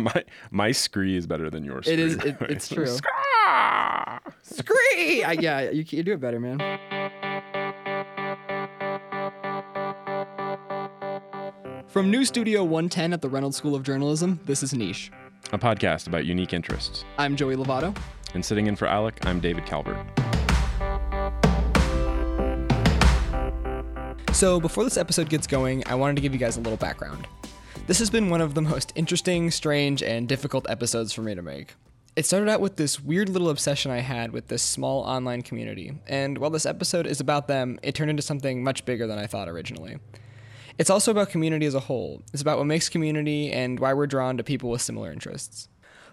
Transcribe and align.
My 0.00 0.24
my 0.50 0.72
scree 0.72 1.16
is 1.16 1.26
better 1.26 1.50
than 1.50 1.62
yours. 1.62 1.86
It 1.86 1.98
is. 1.98 2.14
It, 2.16 2.36
it's 2.48 2.68
true. 2.68 2.86
Scree! 2.86 5.22
I, 5.22 5.36
yeah, 5.38 5.70
you, 5.70 5.84
you 5.86 6.02
do 6.02 6.12
it 6.12 6.20
better, 6.20 6.40
man. 6.40 6.58
From 11.86 12.10
New 12.10 12.24
Studio 12.24 12.64
110 12.64 13.12
at 13.12 13.20
the 13.20 13.28
Reynolds 13.28 13.56
School 13.56 13.74
of 13.74 13.82
Journalism, 13.82 14.40
this 14.46 14.62
is 14.62 14.72
Niche. 14.72 15.10
A 15.52 15.58
podcast 15.58 16.06
about 16.06 16.24
unique 16.24 16.54
interests. 16.54 17.04
I'm 17.18 17.36
Joey 17.36 17.56
Lovato. 17.56 17.96
And 18.32 18.44
sitting 18.44 18.68
in 18.68 18.76
for 18.76 18.86
Alec, 18.86 19.26
I'm 19.26 19.40
David 19.40 19.66
Calvert. 19.66 19.98
So, 24.32 24.60
before 24.60 24.84
this 24.84 24.96
episode 24.96 25.28
gets 25.28 25.46
going, 25.46 25.82
I 25.86 25.96
wanted 25.96 26.16
to 26.16 26.22
give 26.22 26.32
you 26.32 26.38
guys 26.38 26.56
a 26.56 26.60
little 26.60 26.78
background. 26.78 27.26
This 27.86 27.98
has 27.98 28.10
been 28.10 28.30
one 28.30 28.40
of 28.40 28.54
the 28.54 28.62
most 28.62 28.92
interesting, 28.94 29.50
strange, 29.50 30.02
and 30.02 30.28
difficult 30.28 30.68
episodes 30.68 31.12
for 31.12 31.22
me 31.22 31.34
to 31.34 31.42
make. 31.42 31.74
It 32.16 32.26
started 32.26 32.48
out 32.48 32.60
with 32.60 32.76
this 32.76 33.00
weird 33.00 33.28
little 33.28 33.50
obsession 33.50 33.90
I 33.90 34.00
had 34.00 34.32
with 34.32 34.48
this 34.48 34.62
small 34.62 35.02
online 35.02 35.42
community, 35.42 35.92
and 36.06 36.38
while 36.38 36.50
this 36.50 36.66
episode 36.66 37.06
is 37.06 37.20
about 37.20 37.48
them, 37.48 37.78
it 37.82 37.94
turned 37.94 38.10
into 38.10 38.22
something 38.22 38.62
much 38.64 38.84
bigger 38.84 39.06
than 39.06 39.18
I 39.18 39.26
thought 39.26 39.48
originally. 39.48 39.98
It's 40.78 40.90
also 40.90 41.10
about 41.10 41.30
community 41.30 41.66
as 41.66 41.74
a 41.74 41.80
whole. 41.80 42.22
It's 42.32 42.42
about 42.42 42.58
what 42.58 42.66
makes 42.66 42.88
community 42.88 43.52
and 43.52 43.78
why 43.78 43.92
we're 43.92 44.06
drawn 44.06 44.36
to 44.36 44.44
people 44.44 44.70
with 44.70 44.82
similar 44.82 45.12
interests. 45.12 45.68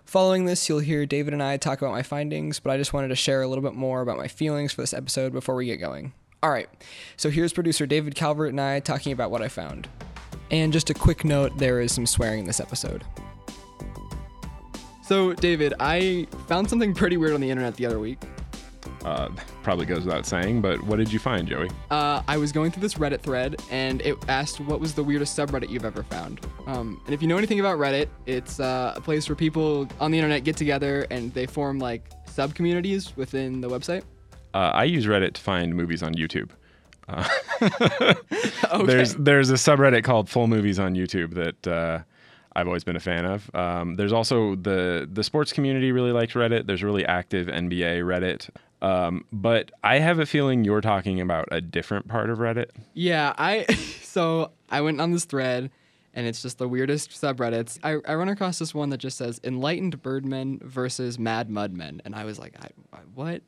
Following 0.06 0.46
this, 0.46 0.70
you'll 0.70 0.80
hear 0.80 1.06
David 1.06 1.34
and 1.34 1.44
I 1.44 1.58
talk 1.58 1.82
about 1.82 1.92
my 1.92 2.04
findings, 2.04 2.60
but 2.60 2.72
I 2.72 2.78
just 2.78 2.94
wanted 2.94 3.10
to 3.10 3.16
share 3.16 3.42
a 3.42 3.48
little 3.48 3.64
bit 3.64 3.74
more 3.74 4.02
about 4.02 4.18
my 4.18 4.28
feelings 4.28 4.74
for 4.74 4.82
this 4.82 4.94
episode 4.94 5.34
before 5.34 5.56
we 5.56 5.66
get 5.66 5.78
going. 5.78 6.14
All 6.44 6.52
right, 6.52 6.70
so 7.18 7.30
here's 7.30 7.52
producer 7.52 7.86
David 7.86 8.16
Calvert 8.16 8.52
and 8.52 8.62
I 8.62 8.80
talking 8.80 9.12
about 9.12 9.32
what 9.32 9.42
I 9.42 9.48
found. 9.48 9.90
And 10.52 10.72
just 10.72 10.90
a 10.90 10.94
quick 10.94 11.26
note 11.26 11.58
there 11.58 11.82
is 11.82 11.92
some 11.92 12.06
swearing 12.06 12.40
in 12.40 12.46
this 12.46 12.60
episode. 12.60 13.04
So, 15.04 15.34
David, 15.34 15.74
I 15.80 16.28
found 16.48 16.70
something 16.70 16.94
pretty 16.94 17.18
weird 17.18 17.34
on 17.34 17.42
the 17.42 17.50
internet 17.50 17.76
the 17.76 17.86
other 17.86 18.00
week. 18.00 18.20
Uh, 19.06 19.30
probably 19.64 19.86
goes 19.86 20.04
without 20.04 20.26
saying, 20.26 20.62
but 20.62 20.82
what 20.84 20.98
did 20.98 21.14
you 21.14 21.20
find, 21.20 21.48
Joey? 21.48 21.70
Uh, 21.90 22.22
I 22.28 22.36
was 22.36 22.52
going 22.52 22.72
through 22.72 22.82
this 22.82 22.96
Reddit 22.96 23.22
thread 23.22 23.56
and 23.72 24.02
it 24.02 24.18
asked 24.28 24.60
what 24.60 24.82
was 24.82 24.94
the 24.94 25.04
weirdest 25.04 25.38
subreddit 25.38 25.70
you've 25.70 25.86
ever 25.86 26.04
found. 26.04 26.46
Um, 26.66 27.02
and 27.06 27.14
if 27.14 27.22
you 27.22 27.28
know 27.30 27.38
anything 27.38 27.62
about 27.62 27.78
Reddit, 27.78 28.10
it's 28.26 28.60
uh, 28.60 28.94
a 28.98 29.02
place 29.02 29.30
where 29.30 29.36
people 29.36 29.88
on 30.02 30.12
the 30.12 30.18
internet 30.18 30.44
get 30.44 30.58
together 30.58 31.08
and 31.10 31.34
they 31.34 31.46
form 31.46 31.80
like 31.80 32.10
sub 32.26 32.54
communities 32.54 33.16
within 33.16 33.62
the 33.62 33.70
website. 33.70 34.04
Uh, 34.54 34.72
I 34.74 34.84
use 34.86 35.06
Reddit 35.06 35.34
to 35.36 35.42
find 35.42 35.74
movies 35.74 36.04
on 36.04 36.14
YouTube. 36.14 36.50
Uh, 37.08 37.28
Okay. 38.72 38.86
There's 38.86 39.16
there's 39.16 39.50
a 39.50 39.54
subreddit 39.56 40.04
called 40.04 40.30
Full 40.30 40.48
Movies 40.48 40.78
on 40.78 40.94
YouTube 40.94 41.34
that 41.36 41.68
uh, 41.68 42.00
I've 42.56 42.68
always 42.68 42.84
been 42.84 42.96
a 42.96 43.00
fan 43.00 43.26
of. 43.26 43.50
Um, 43.56 43.96
there's 43.96 44.12
also 44.12 44.56
the 44.56 45.08
the 45.12 45.24
sports 45.24 45.54
community 45.54 45.92
really 45.92 46.12
likes 46.12 46.34
Reddit. 46.34 46.68
There's 46.68 46.84
really 46.84 47.06
active 47.06 47.48
NBA 47.48 48.04
Reddit. 48.04 48.50
Um, 48.82 49.26
but 49.32 49.72
I 49.84 50.00
have 50.00 50.20
a 50.20 50.26
feeling 50.26 50.64
you're 50.64 50.82
talking 50.82 51.20
about 51.22 51.48
a 51.52 51.62
different 51.62 52.08
part 52.08 52.30
of 52.30 52.40
Reddit. 52.40 52.70
Yeah, 52.94 53.34
I 53.38 53.64
so 54.04 54.52
I 54.70 54.82
went 54.82 55.02
on 55.02 55.12
this 55.12 55.26
thread 55.26 55.72
and 56.14 56.28
it's 56.28 56.42
just 56.42 56.58
the 56.58 56.68
weirdest 56.68 57.12
subreddits. 57.12 57.80
I, 57.84 57.98
I 58.12 58.16
run 58.16 58.30
across 58.30 58.60
this 58.60 58.74
one 58.74 58.90
that 58.90 58.98
just 58.98 59.18
says 59.18 59.40
enlightened 59.44 60.02
birdmen 60.02 60.60
versus 60.64 61.18
mad 61.18 61.50
mudmen, 61.50 62.02
and 62.06 62.16
I 62.16 62.26
was 62.26 62.38
like, 62.40 62.56
I, 62.60 62.70
I 62.96 63.00
what? 63.16 63.42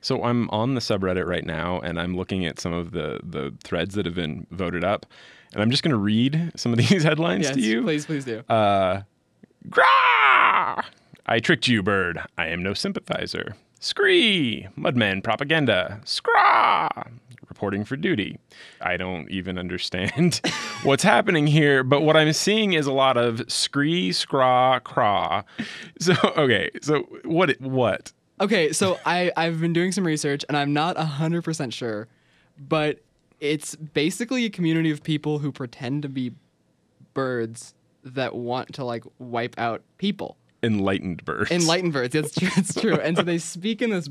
So 0.00 0.24
I'm 0.24 0.48
on 0.50 0.74
the 0.74 0.80
subreddit 0.80 1.26
right 1.26 1.44
now, 1.44 1.78
and 1.80 2.00
I'm 2.00 2.16
looking 2.16 2.44
at 2.46 2.58
some 2.58 2.72
of 2.72 2.92
the 2.92 3.20
the 3.22 3.54
threads 3.62 3.94
that 3.94 4.06
have 4.06 4.14
been 4.14 4.46
voted 4.50 4.82
up, 4.84 5.06
and 5.52 5.62
I'm 5.62 5.70
just 5.70 5.82
going 5.82 5.92
to 5.92 5.98
read 5.98 6.52
some 6.56 6.72
of 6.72 6.78
these 6.88 7.02
headlines 7.02 7.44
Yes, 7.46 7.54
to 7.54 7.60
you. 7.60 7.82
please, 7.82 8.06
please 8.06 8.24
do. 8.24 8.40
Uh, 8.48 9.02
Grah! 9.68 10.82
I 11.26 11.38
tricked 11.40 11.68
you, 11.68 11.82
bird. 11.82 12.20
I 12.38 12.46
am 12.48 12.62
no 12.62 12.74
sympathizer. 12.74 13.54
Scree! 13.78 14.66
Mudman 14.76 15.22
propaganda. 15.22 16.00
Scraw! 16.04 16.88
Reporting 17.48 17.84
for 17.84 17.96
duty. 17.96 18.38
I 18.80 18.96
don't 18.96 19.30
even 19.30 19.58
understand 19.58 20.40
what's 20.82 21.02
happening 21.02 21.46
here, 21.46 21.84
but 21.84 22.00
what 22.02 22.16
I'm 22.16 22.32
seeing 22.32 22.72
is 22.72 22.86
a 22.86 22.92
lot 22.92 23.16
of 23.16 23.42
scree, 23.52 24.12
scraw, 24.12 24.78
craw. 24.80 25.42
So, 25.98 26.14
okay, 26.36 26.70
so 26.80 27.00
what? 27.24 27.60
What? 27.60 28.12
Okay, 28.40 28.72
so 28.72 28.98
I 29.04 29.32
I've 29.36 29.60
been 29.60 29.72
doing 29.72 29.92
some 29.92 30.06
research 30.06 30.44
and 30.48 30.56
I'm 30.56 30.72
not 30.72 30.96
hundred 30.96 31.44
percent 31.44 31.74
sure, 31.74 32.08
but 32.58 33.00
it's 33.38 33.76
basically 33.76 34.44
a 34.44 34.50
community 34.50 34.90
of 34.90 35.02
people 35.02 35.38
who 35.38 35.52
pretend 35.52 36.02
to 36.02 36.08
be 36.08 36.32
birds 37.14 37.74
that 38.02 38.34
want 38.34 38.74
to 38.74 38.84
like 38.84 39.04
wipe 39.18 39.58
out 39.58 39.82
people. 39.98 40.36
Enlightened 40.62 41.24
birds. 41.24 41.50
Enlightened 41.50 41.92
birds. 41.92 42.12
That's 42.12 42.34
true. 42.34 42.48
That's 42.54 42.74
true. 42.74 42.94
And 42.94 43.16
so 43.16 43.22
they 43.22 43.38
speak 43.38 43.82
in 43.82 43.90
this 43.90 44.08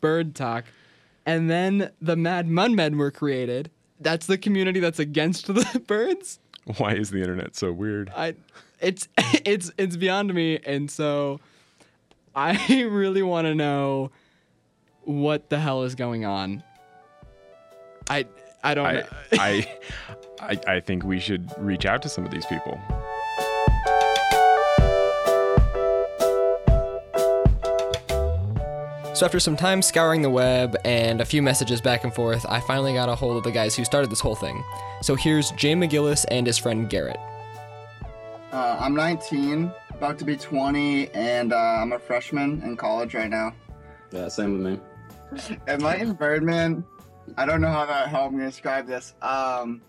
bird 0.00 0.34
talk, 0.34 0.64
and 1.26 1.50
then 1.50 1.90
the 2.00 2.16
Mad 2.16 2.48
Mudmen 2.48 2.96
were 2.96 3.10
created. 3.10 3.70
That's 4.00 4.26
the 4.26 4.38
community 4.38 4.80
that's 4.80 4.98
against 4.98 5.46
the 5.46 5.82
birds. 5.86 6.40
Why 6.76 6.94
is 6.94 7.10
the 7.10 7.18
internet 7.18 7.56
so 7.56 7.72
weird? 7.72 8.12
I, 8.16 8.34
it's 8.80 9.08
it's 9.44 9.72
it's 9.78 9.96
beyond 9.96 10.34
me, 10.34 10.58
and 10.64 10.90
so 10.90 11.40
I 12.34 12.82
really 12.90 13.22
want 13.22 13.46
to 13.46 13.54
know 13.54 14.10
what 15.02 15.50
the 15.50 15.58
hell 15.58 15.82
is 15.82 15.94
going 15.94 16.24
on. 16.24 16.62
I 18.08 18.26
I 18.64 18.74
don't 18.74 18.86
I, 18.86 18.92
know. 18.92 19.06
I, 19.32 19.78
I, 20.40 20.58
I 20.66 20.80
think 20.80 21.04
we 21.04 21.18
should 21.18 21.50
reach 21.58 21.84
out 21.84 22.02
to 22.02 22.08
some 22.08 22.24
of 22.24 22.30
these 22.30 22.46
people. 22.46 22.80
So 29.14 29.26
after 29.26 29.38
some 29.38 29.56
time 29.56 29.82
scouring 29.82 30.22
the 30.22 30.30
web 30.30 30.74
and 30.84 31.20
a 31.20 31.24
few 31.24 31.42
messages 31.42 31.80
back 31.80 32.02
and 32.02 32.12
forth, 32.12 32.44
I 32.48 32.60
finally 32.60 32.94
got 32.94 33.08
a 33.08 33.14
hold 33.14 33.36
of 33.36 33.44
the 33.44 33.52
guys 33.52 33.76
who 33.76 33.84
started 33.84 34.10
this 34.10 34.20
whole 34.20 34.34
thing. 34.34 34.64
So 35.02 35.14
here's 35.14 35.50
Jay 35.52 35.74
McGillis 35.74 36.24
and 36.30 36.46
his 36.46 36.58
friend 36.58 36.88
Garrett. 36.88 37.18
Uh, 38.52 38.78
I'm 38.80 38.94
19, 38.94 39.70
about 40.02 40.18
to 40.18 40.24
be 40.24 40.36
20, 40.36 41.10
and 41.10 41.52
uh, 41.52 41.56
I'm 41.56 41.92
a 41.92 41.98
freshman 41.98 42.60
in 42.62 42.76
college 42.76 43.14
right 43.14 43.30
now. 43.30 43.54
Yeah, 44.10 44.26
same 44.26 44.58
with 44.60 44.72
me. 44.72 45.56
Enlightened 45.68 46.18
Birdman, 46.18 46.84
I 47.36 47.46
don't 47.46 47.60
know 47.60 47.70
how 47.70 47.86
that 47.86 48.08
how 48.08 48.26
I'm 48.26 48.32
gonna 48.32 48.46
describe 48.46 48.88
this. 48.88 49.14
Um, 49.22 49.80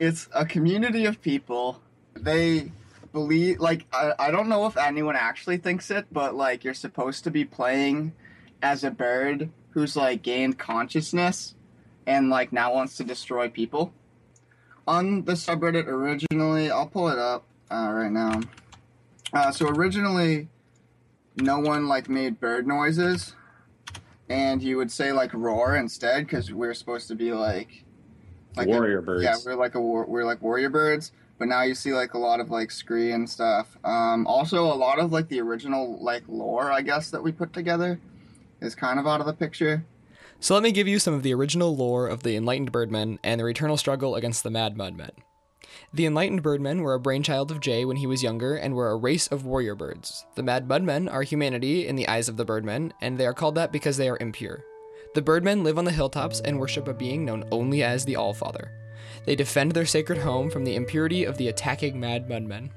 it's 0.00 0.26
a 0.34 0.46
community 0.46 1.04
of 1.04 1.20
people. 1.20 1.82
They 2.14 2.72
believe 3.12 3.60
like 3.60 3.84
I, 3.92 4.14
I 4.18 4.30
don't 4.30 4.48
know 4.48 4.64
if 4.64 4.78
anyone 4.78 5.16
actually 5.16 5.58
thinks 5.58 5.90
it, 5.90 6.06
but 6.10 6.34
like 6.34 6.64
you're 6.64 6.72
supposed 6.72 7.24
to 7.24 7.30
be 7.30 7.44
playing 7.44 8.14
as 8.62 8.84
a 8.84 8.90
bird 8.90 9.50
who's 9.72 9.96
like 9.96 10.22
gained 10.22 10.58
consciousness 10.58 11.56
and 12.06 12.30
like 12.30 12.54
now 12.54 12.72
wants 12.72 12.96
to 12.96 13.04
destroy 13.04 13.50
people. 13.50 13.92
On 14.88 15.26
the 15.26 15.34
subreddit 15.34 15.88
originally, 15.88 16.70
I'll 16.70 16.86
pull 16.86 17.10
it 17.10 17.18
up 17.18 17.44
uh, 17.70 17.90
right 17.92 18.10
now. 18.10 18.40
Uh, 19.32 19.50
so 19.50 19.68
originally, 19.68 20.48
no 21.36 21.58
one 21.58 21.88
like 21.88 22.08
made 22.08 22.38
bird 22.40 22.66
noises, 22.66 23.34
and 24.28 24.62
you 24.62 24.76
would 24.76 24.90
say 24.90 25.12
like 25.12 25.32
roar 25.32 25.76
instead 25.76 26.26
because 26.26 26.52
we're 26.52 26.74
supposed 26.74 27.08
to 27.08 27.14
be 27.14 27.32
like 27.32 27.84
like 28.56 28.66
a- 28.68 28.70
Warrior 28.70 29.00
birds. 29.00 29.24
yeah, 29.24 29.36
we're 29.44 29.54
like 29.56 29.74
a 29.74 29.80
war, 29.80 30.04
we're 30.06 30.24
like 30.24 30.42
warrior 30.42 30.70
birds. 30.70 31.12
But 31.38 31.48
now 31.48 31.62
you 31.62 31.74
see 31.74 31.92
like 31.92 32.14
a 32.14 32.18
lot 32.18 32.38
of 32.38 32.50
like 32.50 32.70
scree 32.70 33.10
and 33.12 33.28
stuff. 33.28 33.76
Um, 33.84 34.26
also, 34.28 34.64
a 34.64 34.76
lot 34.76 34.98
of 35.00 35.10
like 35.12 35.28
the 35.28 35.40
original 35.40 35.98
like 36.00 36.22
lore, 36.28 36.70
I 36.70 36.82
guess, 36.82 37.10
that 37.10 37.22
we 37.22 37.32
put 37.32 37.52
together 37.52 37.98
is 38.60 38.74
kind 38.76 39.00
of 39.00 39.06
out 39.08 39.18
of 39.20 39.26
the 39.26 39.32
picture. 39.32 39.84
So 40.38 40.54
let 40.54 40.62
me 40.62 40.70
give 40.70 40.86
you 40.86 40.98
some 41.00 41.14
of 41.14 41.22
the 41.22 41.34
original 41.34 41.74
lore 41.74 42.06
of 42.06 42.22
the 42.22 42.36
Enlightened 42.36 42.70
Birdmen 42.70 43.18
and 43.24 43.40
their 43.40 43.48
eternal 43.48 43.76
struggle 43.76 44.14
against 44.14 44.42
the 44.44 44.50
Mad 44.50 44.76
Mudmen. 44.76 45.10
The 45.92 46.06
Enlightened 46.06 46.42
Birdmen 46.42 46.80
were 46.82 46.94
a 46.94 47.00
brainchild 47.00 47.50
of 47.50 47.60
Jay 47.60 47.84
when 47.84 47.96
he 47.96 48.06
was 48.06 48.22
younger 48.22 48.54
and 48.56 48.74
were 48.74 48.90
a 48.90 48.96
race 48.96 49.26
of 49.28 49.44
warrior 49.44 49.74
birds. 49.74 50.24
The 50.34 50.42
Mad 50.42 50.66
Mudmen 50.68 51.12
are 51.12 51.22
humanity 51.22 51.86
in 51.86 51.96
the 51.96 52.08
eyes 52.08 52.28
of 52.28 52.36
the 52.36 52.44
Birdmen, 52.44 52.92
and 53.00 53.18
they 53.18 53.26
are 53.26 53.34
called 53.34 53.54
that 53.56 53.72
because 53.72 53.96
they 53.96 54.08
are 54.08 54.18
impure. 54.20 54.64
The 55.14 55.22
Birdmen 55.22 55.62
live 55.62 55.78
on 55.78 55.84
the 55.84 55.92
hilltops 55.92 56.40
and 56.40 56.58
worship 56.58 56.88
a 56.88 56.94
being 56.94 57.24
known 57.24 57.44
only 57.52 57.82
as 57.82 58.04
the 58.04 58.16
Allfather. 58.16 58.70
They 59.26 59.36
defend 59.36 59.72
their 59.72 59.86
sacred 59.86 60.18
home 60.18 60.50
from 60.50 60.64
the 60.64 60.74
impurity 60.74 61.24
of 61.24 61.36
the 61.36 61.48
attacking 61.48 62.00
Mad 62.00 62.28
Mudmen. 62.28 62.70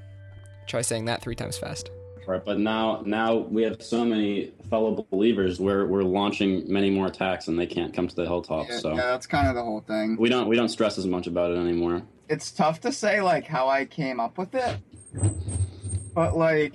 Try 0.66 0.82
saying 0.82 1.06
that 1.06 1.22
three 1.22 1.34
times 1.34 1.56
fast. 1.56 1.90
Right, 2.26 2.44
but 2.44 2.58
now 2.58 3.02
now 3.06 3.36
we 3.36 3.62
have 3.62 3.80
so 3.80 4.04
many 4.04 4.52
fellow 4.68 5.06
believers. 5.12 5.60
We're 5.60 5.86
we're 5.86 6.02
launching 6.02 6.64
many 6.70 6.90
more 6.90 7.06
attacks, 7.06 7.46
and 7.46 7.56
they 7.56 7.66
can't 7.66 7.94
come 7.94 8.08
to 8.08 8.14
the 8.16 8.26
hilltops. 8.26 8.68
Yeah, 8.68 8.78
So 8.78 8.90
yeah, 8.90 9.02
that's 9.02 9.28
kind 9.28 9.46
of 9.46 9.54
the 9.54 9.62
whole 9.62 9.80
thing. 9.80 10.16
we 10.16 10.28
don't 10.28 10.48
we 10.48 10.56
don't 10.56 10.68
stress 10.68 10.98
as 10.98 11.06
much 11.06 11.28
about 11.28 11.52
it 11.52 11.56
anymore. 11.56 12.02
It's 12.28 12.50
tough 12.50 12.80
to 12.82 12.92
say 12.92 13.20
like 13.20 13.46
how 13.46 13.68
I 13.68 13.84
came 13.84 14.20
up 14.20 14.38
with 14.38 14.54
it, 14.54 14.78
but 16.14 16.36
like, 16.36 16.74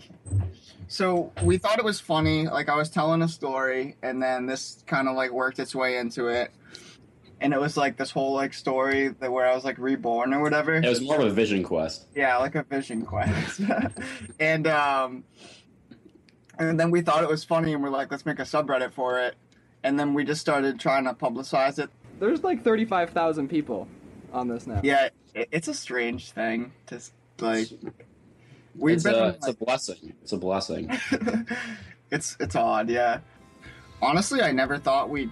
so 0.87 1.31
we 1.43 1.57
thought 1.57 1.79
it 1.79 1.85
was 1.85 1.99
funny. 1.99 2.47
Like 2.47 2.69
I 2.69 2.75
was 2.75 2.89
telling 2.89 3.21
a 3.21 3.27
story, 3.27 3.95
and 4.01 4.21
then 4.21 4.45
this 4.45 4.83
kind 4.87 5.07
of 5.07 5.15
like 5.15 5.31
worked 5.31 5.59
its 5.59 5.73
way 5.75 5.97
into 5.97 6.27
it. 6.27 6.51
and 7.41 7.53
it 7.53 7.59
was 7.59 7.75
like 7.75 7.97
this 7.97 8.11
whole 8.11 8.33
like 8.33 8.53
story 8.53 9.09
that 9.09 9.31
where 9.31 9.47
I 9.47 9.55
was 9.55 9.65
like 9.65 9.77
reborn 9.79 10.33
or 10.33 10.41
whatever. 10.41 10.75
It 10.75 10.87
was 10.87 11.01
more 11.01 11.19
of 11.19 11.25
a 11.25 11.31
vision 11.31 11.63
quest. 11.63 12.05
Yeah, 12.15 12.37
like 12.37 12.55
a 12.55 12.63
vision 12.63 13.03
quest. 13.05 13.61
and 14.39 14.67
um 14.67 15.23
and 16.59 16.79
then 16.79 16.91
we 16.91 17.01
thought 17.01 17.23
it 17.23 17.29
was 17.29 17.43
funny 17.43 17.73
and 17.73 17.81
we're 17.81 17.89
like, 17.89 18.11
let's 18.11 18.25
make 18.25 18.37
a 18.39 18.43
subreddit 18.43 18.93
for 18.93 19.19
it. 19.19 19.35
And 19.83 19.99
then 19.99 20.13
we 20.13 20.23
just 20.23 20.39
started 20.39 20.79
trying 20.79 21.05
to 21.05 21.13
publicize 21.13 21.79
it. 21.79 21.89
There's 22.19 22.43
like 22.43 22.63
35,000 22.63 23.47
people 23.47 23.87
on 24.31 24.47
this 24.47 24.67
now. 24.67 24.81
Yeah, 24.83 25.09
it, 25.33 25.49
it's 25.51 25.67
a 25.67 25.73
strange 25.73 26.31
thing 26.31 26.71
to 26.87 26.99
like 27.39 27.67
we've 28.75 28.95
It's 28.95 29.03
been 29.03 29.15
a, 29.15 29.27
it's 29.29 29.47
a 29.47 29.53
blessing. 29.53 30.13
It's 30.21 30.31
a 30.31 30.37
blessing. 30.37 30.91
it's 32.11 32.37
it's 32.39 32.55
odd, 32.55 32.89
yeah. 32.89 33.19
Honestly, 34.01 34.41
I 34.41 34.51
never 34.51 34.77
thought 34.77 35.09
we'd 35.09 35.31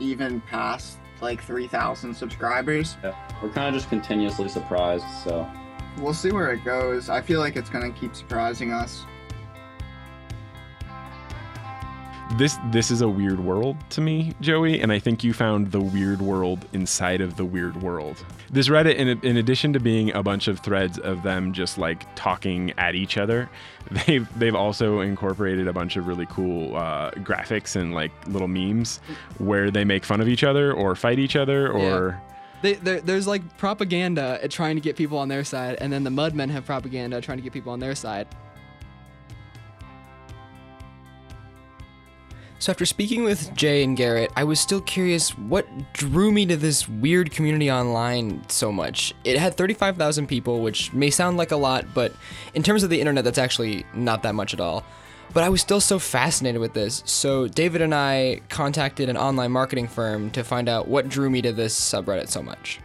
even 0.00 0.40
pass 0.42 0.98
like 1.20 1.42
3,000 1.42 2.14
subscribers. 2.14 2.96
Yeah. 3.02 3.14
We're 3.42 3.50
kind 3.50 3.68
of 3.68 3.74
just 3.74 3.88
continuously 3.88 4.48
surprised. 4.48 5.04
So 5.24 5.48
We'll 5.98 6.14
see 6.14 6.30
where 6.30 6.52
it 6.52 6.62
goes. 6.64 7.08
I 7.08 7.22
feel 7.22 7.40
like 7.40 7.56
it's 7.56 7.70
going 7.70 7.92
to 7.92 7.98
keep 7.98 8.14
surprising 8.14 8.72
us. 8.72 9.04
This 12.34 12.58
this 12.70 12.90
is 12.90 13.00
a 13.00 13.08
weird 13.08 13.40
world 13.40 13.76
to 13.90 14.00
me, 14.00 14.34
Joey, 14.40 14.80
and 14.80 14.92
I 14.92 14.98
think 14.98 15.22
you 15.22 15.32
found 15.32 15.70
the 15.70 15.80
weird 15.80 16.20
world 16.20 16.66
inside 16.72 17.20
of 17.20 17.36
the 17.36 17.44
weird 17.44 17.80
world. 17.80 18.22
This 18.50 18.68
Reddit, 18.68 18.96
in, 18.96 19.08
in 19.22 19.36
addition 19.36 19.72
to 19.72 19.80
being 19.80 20.12
a 20.12 20.22
bunch 20.22 20.48
of 20.48 20.60
threads 20.60 20.98
of 20.98 21.22
them 21.22 21.52
just 21.52 21.78
like 21.78 22.04
talking 22.14 22.72
at 22.78 22.94
each 22.94 23.16
other, 23.16 23.48
they've 24.06 24.28
they've 24.38 24.54
also 24.54 25.00
incorporated 25.00 25.68
a 25.68 25.72
bunch 25.72 25.96
of 25.96 26.08
really 26.08 26.26
cool 26.26 26.76
uh, 26.76 27.12
graphics 27.12 27.76
and 27.76 27.94
like 27.94 28.10
little 28.26 28.48
memes 28.48 28.98
where 29.38 29.70
they 29.70 29.84
make 29.84 30.04
fun 30.04 30.20
of 30.20 30.28
each 30.28 30.44
other 30.44 30.72
or 30.72 30.94
fight 30.94 31.18
each 31.18 31.36
other 31.36 31.70
or. 31.70 32.20
They, 32.62 32.72
there's 32.72 33.26
like 33.28 33.58
propaganda 33.58 34.40
at 34.42 34.50
trying 34.50 34.76
to 34.76 34.80
get 34.80 34.96
people 34.96 35.18
on 35.18 35.28
their 35.28 35.44
side, 35.44 35.76
and 35.80 35.92
then 35.92 36.02
the 36.02 36.10
Mudmen 36.10 36.50
have 36.50 36.64
propaganda 36.64 37.20
trying 37.20 37.38
to 37.38 37.42
get 37.42 37.52
people 37.52 37.72
on 37.72 37.78
their 37.78 37.94
side. 37.94 38.26
So 42.58 42.72
after 42.72 42.86
speaking 42.86 43.22
with 43.22 43.54
Jay 43.54 43.84
and 43.84 43.96
Garrett, 43.96 44.32
I 44.34 44.44
was 44.44 44.58
still 44.58 44.80
curious 44.80 45.36
what 45.36 45.66
drew 45.92 46.32
me 46.32 46.46
to 46.46 46.56
this 46.56 46.88
weird 46.88 47.30
community 47.30 47.70
online 47.70 48.42
so 48.48 48.72
much. 48.72 49.14
It 49.24 49.38
had 49.38 49.56
35,000 49.56 50.26
people, 50.26 50.62
which 50.62 50.90
may 50.94 51.10
sound 51.10 51.36
like 51.36 51.50
a 51.50 51.56
lot, 51.56 51.84
but 51.92 52.14
in 52.54 52.62
terms 52.62 52.82
of 52.82 52.88
the 52.88 52.98
internet, 52.98 53.24
that's 53.24 53.36
actually 53.36 53.84
not 53.92 54.22
that 54.22 54.34
much 54.34 54.54
at 54.54 54.60
all. 54.60 54.84
But 55.34 55.44
I 55.44 55.50
was 55.50 55.60
still 55.60 55.80
so 55.80 55.98
fascinated 55.98 56.60
with 56.60 56.72
this, 56.72 57.02
so 57.04 57.46
David 57.46 57.82
and 57.82 57.94
I 57.94 58.40
contacted 58.48 59.10
an 59.10 59.18
online 59.18 59.52
marketing 59.52 59.86
firm 59.86 60.30
to 60.30 60.42
find 60.42 60.66
out 60.66 60.88
what 60.88 61.10
drew 61.10 61.28
me 61.28 61.42
to 61.42 61.52
this 61.52 61.78
subreddit 61.78 62.28
so 62.28 62.42
much. 62.42 62.80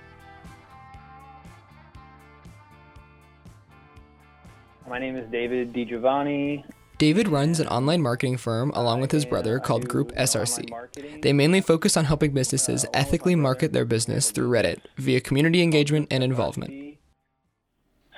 My 4.86 5.00
name 5.00 5.16
is 5.16 5.32
David 5.32 5.72
DiGiovanni. 5.72 6.66
David 7.02 7.30
runs 7.30 7.60
an 7.60 7.68
online 7.70 8.00
marketing 8.00 8.38
firm 8.38 8.70
along 8.76 9.02
with 9.02 9.12
his 9.12 9.26
brother 9.26 9.58
called 9.58 9.88
Group 9.88 10.12
SRC. 10.12 11.24
They 11.24 11.34
mainly 11.34 11.60
focus 11.60 11.98
on 11.98 12.06
helping 12.06 12.32
businesses 12.32 12.86
ethically 12.94 13.34
market 13.34 13.74
their 13.74 13.86
business 13.86 14.30
through 14.30 14.52
Reddit 14.52 14.82
via 14.98 15.20
community 15.20 15.64
engagement 15.64 16.10
and 16.12 16.24
involvement. 16.24 17.00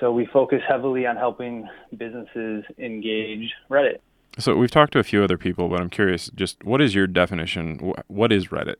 So 0.02 0.12
we 0.12 0.26
focus 0.26 0.62
heavily 0.68 1.06
on 1.06 1.16
helping 1.16 1.66
businesses 1.96 2.66
engage 2.78 3.54
Reddit. 3.70 4.00
So 4.38 4.58
we've 4.58 4.70
talked 4.70 4.92
to 4.92 5.00
a 5.00 5.04
few 5.04 5.24
other 5.24 5.38
people, 5.38 5.70
but 5.70 5.80
I'm 5.80 5.90
curious. 5.90 6.30
Just 6.36 6.62
what 6.66 6.82
is 6.82 6.94
your 6.94 7.08
definition? 7.08 7.94
What 8.08 8.34
is 8.34 8.50
Reddit? 8.50 8.76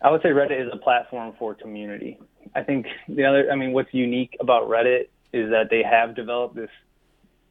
I 0.00 0.10
would 0.10 0.22
say 0.22 0.30
Reddit 0.30 0.58
is 0.58 0.72
a 0.72 0.78
platform 0.78 1.34
for 1.38 1.54
community. 1.54 2.18
I 2.54 2.62
think 2.62 2.86
the 3.10 3.26
other, 3.26 3.50
I 3.52 3.56
mean, 3.56 3.74
what's 3.74 3.92
unique 3.92 4.38
about 4.40 4.70
Reddit 4.70 5.08
is 5.34 5.50
that 5.50 5.68
they 5.68 5.82
have 5.82 6.16
developed 6.16 6.56
this 6.56 6.70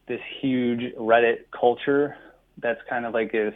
this 0.06 0.20
huge 0.40 0.94
Reddit 0.94 1.44
culture 1.58 2.16
that's 2.58 2.80
kind 2.88 3.04
of 3.04 3.12
like 3.12 3.34
a, 3.34 3.52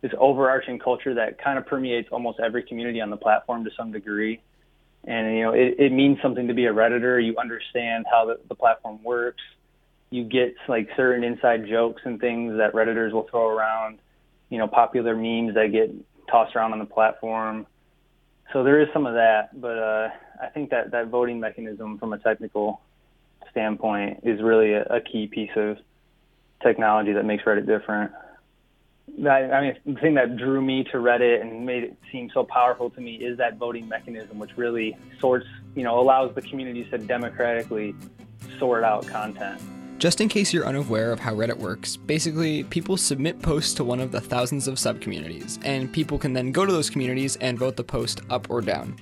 this 0.00 0.12
overarching 0.18 0.78
culture 0.78 1.14
that 1.14 1.42
kind 1.42 1.58
of 1.58 1.66
permeates 1.66 2.08
almost 2.12 2.38
every 2.40 2.62
community 2.62 3.00
on 3.00 3.10
the 3.10 3.16
platform 3.16 3.64
to 3.64 3.70
some 3.76 3.92
degree. 3.92 4.40
And 5.04 5.36
you 5.36 5.42
know, 5.42 5.52
it, 5.52 5.74
it 5.78 5.92
means 5.92 6.18
something 6.22 6.48
to 6.48 6.54
be 6.54 6.66
a 6.66 6.72
redditor. 6.72 7.24
You 7.24 7.36
understand 7.38 8.06
how 8.10 8.26
the, 8.26 8.38
the 8.48 8.54
platform 8.54 9.02
works. 9.02 9.42
You 10.10 10.24
get 10.24 10.54
like 10.68 10.88
certain 10.96 11.24
inside 11.24 11.66
jokes 11.68 12.02
and 12.04 12.20
things 12.20 12.56
that 12.58 12.72
redditors 12.72 13.12
will 13.12 13.28
throw 13.28 13.48
around. 13.48 13.98
You 14.50 14.58
know, 14.58 14.66
popular 14.66 15.14
memes 15.14 15.54
that 15.54 15.72
get 15.72 15.94
tossed 16.30 16.56
around 16.56 16.72
on 16.72 16.78
the 16.78 16.86
platform. 16.86 17.66
So 18.52 18.64
there 18.64 18.80
is 18.80 18.88
some 18.94 19.04
of 19.04 19.14
that, 19.14 19.60
but 19.60 19.78
uh, 19.78 20.08
I 20.42 20.46
think 20.48 20.70
that 20.70 20.90
that 20.92 21.08
voting 21.08 21.38
mechanism 21.38 21.98
from 21.98 22.14
a 22.14 22.18
technical 22.18 22.80
standpoint 23.50 24.20
is 24.22 24.40
really 24.42 24.72
a, 24.72 24.82
a 24.84 25.00
key 25.00 25.26
piece 25.26 25.50
of 25.56 25.78
technology 26.62 27.12
that 27.12 27.24
makes 27.24 27.44
Reddit 27.44 27.66
different. 27.66 28.12
I, 29.26 29.50
I 29.50 29.60
mean, 29.62 29.76
the 29.86 30.00
thing 30.00 30.14
that 30.14 30.36
drew 30.36 30.60
me 30.60 30.84
to 30.84 30.98
Reddit 30.98 31.40
and 31.40 31.64
made 31.64 31.84
it 31.84 31.96
seem 32.12 32.30
so 32.32 32.44
powerful 32.44 32.90
to 32.90 33.00
me 33.00 33.16
is 33.16 33.38
that 33.38 33.56
voting 33.56 33.88
mechanism, 33.88 34.38
which 34.38 34.56
really 34.56 34.96
sorts, 35.18 35.46
you 35.74 35.82
know, 35.82 35.98
allows 35.98 36.34
the 36.34 36.42
communities 36.42 36.86
to 36.90 36.98
democratically 36.98 37.94
sort 38.58 38.84
out 38.84 39.06
content. 39.06 39.60
Just 39.98 40.20
in 40.20 40.28
case 40.28 40.52
you're 40.52 40.64
unaware 40.64 41.10
of 41.10 41.18
how 41.18 41.34
Reddit 41.34 41.58
works, 41.58 41.96
basically, 41.96 42.62
people 42.62 42.96
submit 42.96 43.42
posts 43.42 43.74
to 43.74 43.82
one 43.82 43.98
of 43.98 44.12
the 44.12 44.20
thousands 44.20 44.68
of 44.68 44.76
subcommunities, 44.76 45.58
and 45.64 45.92
people 45.92 46.16
can 46.16 46.32
then 46.32 46.52
go 46.52 46.64
to 46.64 46.70
those 46.70 46.88
communities 46.88 47.34
and 47.40 47.58
vote 47.58 47.74
the 47.74 47.82
post 47.82 48.20
up 48.30 48.48
or 48.48 48.60
down. 48.60 48.94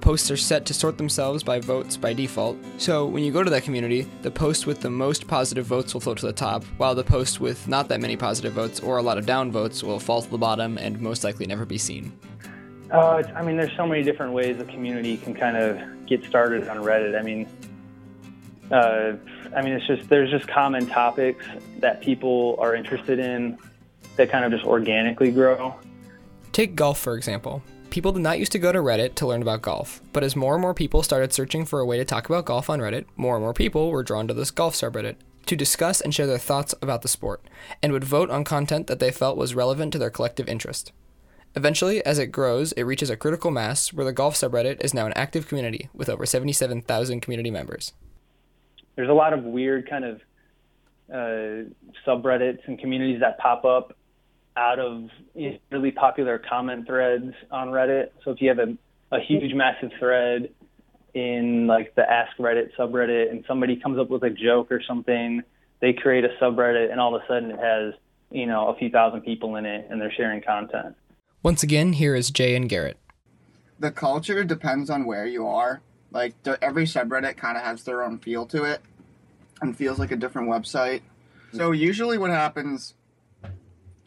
Posts 0.00 0.30
are 0.30 0.38
set 0.38 0.64
to 0.64 0.72
sort 0.72 0.96
themselves 0.96 1.42
by 1.42 1.60
votes 1.60 1.98
by 1.98 2.14
default, 2.14 2.56
so 2.78 3.04
when 3.04 3.22
you 3.22 3.30
go 3.30 3.42
to 3.42 3.50
that 3.50 3.64
community, 3.64 4.10
the 4.22 4.30
post 4.30 4.66
with 4.66 4.80
the 4.80 4.88
most 4.88 5.28
positive 5.28 5.66
votes 5.66 5.92
will 5.92 6.00
float 6.00 6.16
to 6.16 6.26
the 6.26 6.32
top, 6.32 6.64
while 6.78 6.94
the 6.94 7.04
post 7.04 7.38
with 7.38 7.68
not 7.68 7.88
that 7.88 8.00
many 8.00 8.16
positive 8.16 8.54
votes 8.54 8.80
or 8.80 8.96
a 8.96 9.02
lot 9.02 9.18
of 9.18 9.26
down 9.26 9.52
votes 9.52 9.82
will 9.82 10.00
fall 10.00 10.22
to 10.22 10.30
the 10.30 10.38
bottom 10.38 10.78
and 10.78 10.98
most 11.02 11.22
likely 11.22 11.44
never 11.44 11.66
be 11.66 11.76
seen. 11.76 12.18
Uh, 12.90 13.22
I 13.36 13.42
mean, 13.42 13.58
there's 13.58 13.76
so 13.76 13.86
many 13.86 14.02
different 14.02 14.32
ways 14.32 14.58
a 14.58 14.64
community 14.64 15.18
can 15.18 15.34
kind 15.34 15.58
of 15.58 16.06
get 16.06 16.24
started 16.24 16.66
on 16.66 16.78
Reddit. 16.78 17.16
I 17.16 17.22
mean, 17.22 17.46
uh, 18.70 19.16
I 19.54 19.62
mean, 19.62 19.72
it's 19.72 19.86
just 19.86 20.08
there's 20.08 20.30
just 20.30 20.48
common 20.48 20.86
topics 20.86 21.44
that 21.78 22.00
people 22.00 22.56
are 22.58 22.74
interested 22.74 23.18
in 23.18 23.58
that 24.16 24.30
kind 24.30 24.44
of 24.44 24.52
just 24.52 24.64
organically 24.64 25.30
grow. 25.30 25.74
Take 26.52 26.74
golf, 26.74 26.98
for 26.98 27.16
example. 27.16 27.62
People 27.90 28.12
did 28.12 28.22
not 28.22 28.38
used 28.38 28.52
to 28.52 28.58
go 28.58 28.70
to 28.70 28.78
Reddit 28.78 29.16
to 29.16 29.26
learn 29.26 29.42
about 29.42 29.62
golf, 29.62 30.00
but 30.12 30.22
as 30.22 30.36
more 30.36 30.54
and 30.54 30.62
more 30.62 30.74
people 30.74 31.02
started 31.02 31.32
searching 31.32 31.64
for 31.64 31.80
a 31.80 31.86
way 31.86 31.96
to 31.96 32.04
talk 32.04 32.28
about 32.28 32.44
golf 32.44 32.70
on 32.70 32.78
Reddit, 32.78 33.06
more 33.16 33.34
and 33.34 33.42
more 33.42 33.52
people 33.52 33.90
were 33.90 34.04
drawn 34.04 34.28
to 34.28 34.34
this 34.34 34.52
golf 34.52 34.74
subreddit 34.74 35.16
to 35.46 35.56
discuss 35.56 36.00
and 36.00 36.14
share 36.14 36.28
their 36.28 36.38
thoughts 36.38 36.74
about 36.80 37.02
the 37.02 37.08
sport, 37.08 37.42
and 37.82 37.92
would 37.92 38.04
vote 38.04 38.30
on 38.30 38.44
content 38.44 38.86
that 38.86 39.00
they 39.00 39.10
felt 39.10 39.36
was 39.36 39.54
relevant 39.54 39.92
to 39.92 39.98
their 39.98 40.10
collective 40.10 40.48
interest. 40.48 40.92
Eventually, 41.56 42.04
as 42.06 42.20
it 42.20 42.28
grows, 42.28 42.70
it 42.72 42.84
reaches 42.84 43.10
a 43.10 43.16
critical 43.16 43.50
mass 43.50 43.92
where 43.92 44.06
the 44.06 44.12
golf 44.12 44.36
subreddit 44.36 44.80
is 44.84 44.94
now 44.94 45.06
an 45.06 45.12
active 45.16 45.48
community 45.48 45.88
with 45.92 46.08
over 46.08 46.24
77,000 46.24 47.20
community 47.20 47.50
members. 47.50 47.92
There's 49.00 49.08
a 49.08 49.14
lot 49.14 49.32
of 49.32 49.44
weird 49.44 49.88
kind 49.88 50.04
of 50.04 50.20
uh, 51.10 51.70
subreddits 52.06 52.58
and 52.66 52.78
communities 52.78 53.20
that 53.20 53.38
pop 53.38 53.64
up 53.64 53.96
out 54.58 54.78
of 54.78 55.08
really 55.70 55.90
popular 55.90 56.38
comment 56.38 56.86
threads 56.86 57.32
on 57.50 57.68
Reddit. 57.68 58.10
So 58.22 58.30
if 58.32 58.42
you 58.42 58.50
have 58.50 58.58
a, 58.58 58.76
a 59.10 59.18
huge, 59.18 59.54
massive 59.54 59.90
thread 59.98 60.50
in 61.14 61.66
like 61.66 61.94
the 61.94 62.02
Ask 62.02 62.36
Reddit 62.36 62.76
subreddit 62.78 63.30
and 63.30 63.42
somebody 63.48 63.76
comes 63.76 63.98
up 63.98 64.10
with 64.10 64.22
a 64.22 64.28
joke 64.28 64.70
or 64.70 64.82
something, 64.86 65.40
they 65.80 65.94
create 65.94 66.26
a 66.26 66.36
subreddit 66.38 66.90
and 66.90 67.00
all 67.00 67.16
of 67.16 67.22
a 67.22 67.26
sudden 67.26 67.52
it 67.52 67.58
has, 67.58 67.94
you 68.30 68.44
know, 68.44 68.68
a 68.68 68.76
few 68.76 68.90
thousand 68.90 69.22
people 69.22 69.56
in 69.56 69.64
it 69.64 69.86
and 69.88 69.98
they're 69.98 70.12
sharing 70.12 70.42
content. 70.42 70.94
Once 71.42 71.62
again, 71.62 71.94
here 71.94 72.14
is 72.14 72.30
Jay 72.30 72.54
and 72.54 72.68
Garrett. 72.68 72.98
The 73.78 73.92
culture 73.92 74.44
depends 74.44 74.90
on 74.90 75.06
where 75.06 75.24
you 75.24 75.46
are. 75.46 75.80
Like 76.12 76.34
every 76.60 76.84
subreddit 76.84 77.38
kind 77.38 77.56
of 77.56 77.62
has 77.62 77.84
their 77.84 78.02
own 78.02 78.18
feel 78.18 78.44
to 78.48 78.64
it 78.64 78.82
and 79.60 79.76
feels 79.76 79.98
like 79.98 80.12
a 80.12 80.16
different 80.16 80.48
website. 80.48 81.02
So 81.52 81.72
usually 81.72 82.18
what 82.18 82.30
happens 82.30 82.94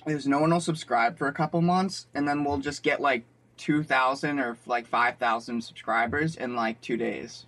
is 0.06 0.28
no 0.28 0.40
one 0.40 0.52
will 0.52 0.60
subscribe 0.60 1.18
for 1.18 1.28
a 1.28 1.34
couple 1.34 1.62
months 1.62 2.08
and 2.14 2.28
then 2.28 2.44
we'll 2.44 2.58
just 2.58 2.84
get 2.84 3.02
like 3.02 3.24
2000 3.58 4.40
or 4.40 4.58
like 4.66 4.88
5000 4.88 5.64
subscribers 5.64 6.36
in 6.36 6.56
like 6.56 6.82
2 6.82 6.98
days. 6.98 7.46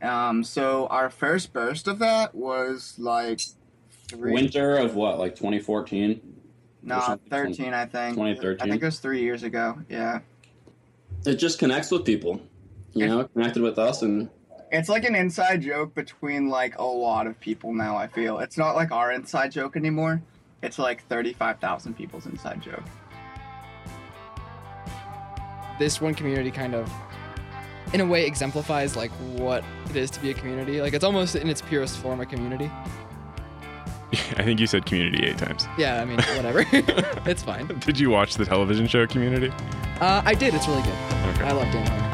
Um 0.00 0.44
so 0.44 0.86
our 0.86 1.10
first 1.10 1.52
burst 1.52 1.88
of 1.88 1.98
that 1.98 2.34
was 2.34 2.94
like 2.98 3.40
three 4.08 4.32
Winter 4.32 4.76
of 4.76 4.94
what, 4.94 5.18
like 5.18 5.34
2014? 5.36 6.20
no, 6.82 7.00
something, 7.00 7.28
13 7.28 7.74
I 7.74 7.86
think. 7.86 8.14
2013? 8.16 8.60
I 8.60 8.70
think 8.70 8.82
it 8.82 8.86
was 8.86 8.98
3 9.00 9.20
years 9.20 9.42
ago. 9.42 9.78
Yeah. 9.88 10.20
It 11.26 11.36
just 11.36 11.58
connects 11.58 11.90
with 11.90 12.04
people. 12.04 12.40
You 12.94 13.06
know, 13.06 13.24
connected 13.24 13.62
with 13.62 13.78
us, 13.78 14.02
and 14.02 14.28
It's 14.70 14.88
like 14.88 15.04
an 15.04 15.14
inside 15.14 15.62
joke 15.62 15.94
between 15.94 16.48
like 16.48 16.78
a 16.78 16.84
lot 16.84 17.26
of 17.26 17.38
people 17.40 17.72
now, 17.72 17.96
I 17.96 18.06
feel. 18.06 18.38
It's 18.38 18.58
not 18.58 18.76
like 18.76 18.92
our 18.92 19.12
inside 19.12 19.52
joke 19.52 19.76
anymore. 19.76 20.20
It's 20.62 20.78
like 20.78 21.06
35,000 21.06 21.94
people's 21.94 22.26
inside 22.26 22.60
joke. 22.60 22.82
this 25.78 26.00
one 26.00 26.14
community 26.14 26.50
kind 26.50 26.74
of, 26.74 26.92
in 27.92 28.00
a 28.00 28.06
way, 28.06 28.26
exemplifies 28.26 28.96
like 28.96 29.10
what 29.36 29.64
it 29.88 29.96
is 29.96 30.10
to 30.10 30.20
be 30.20 30.30
a 30.30 30.34
community. 30.34 30.80
Like 30.80 30.92
it's 30.92 31.04
almost 31.04 31.36
in 31.36 31.48
its 31.48 31.62
purest 31.62 31.98
form 31.98 32.20
a 32.20 32.26
community. 32.26 32.70
I 34.12 34.42
think 34.42 34.60
you 34.60 34.66
said 34.66 34.86
community 34.86 35.26
eight 35.26 35.38
times. 35.38 35.66
Yeah, 35.78 36.00
I 36.00 36.04
mean, 36.04 36.20
whatever. 36.36 36.64
it's 37.28 37.42
fine. 37.42 37.66
Did 37.80 37.98
you 37.98 38.10
watch 38.10 38.34
the 38.34 38.44
television 38.44 38.86
show 38.86 39.06
Community? 39.06 39.50
Uh, 40.00 40.22
I 40.24 40.34
did. 40.34 40.54
It's 40.54 40.66
really 40.68 40.82
good. 40.82 40.92
Okay. 41.34 41.44
I 41.44 41.52
love 41.52 41.72
Dan 41.72 42.07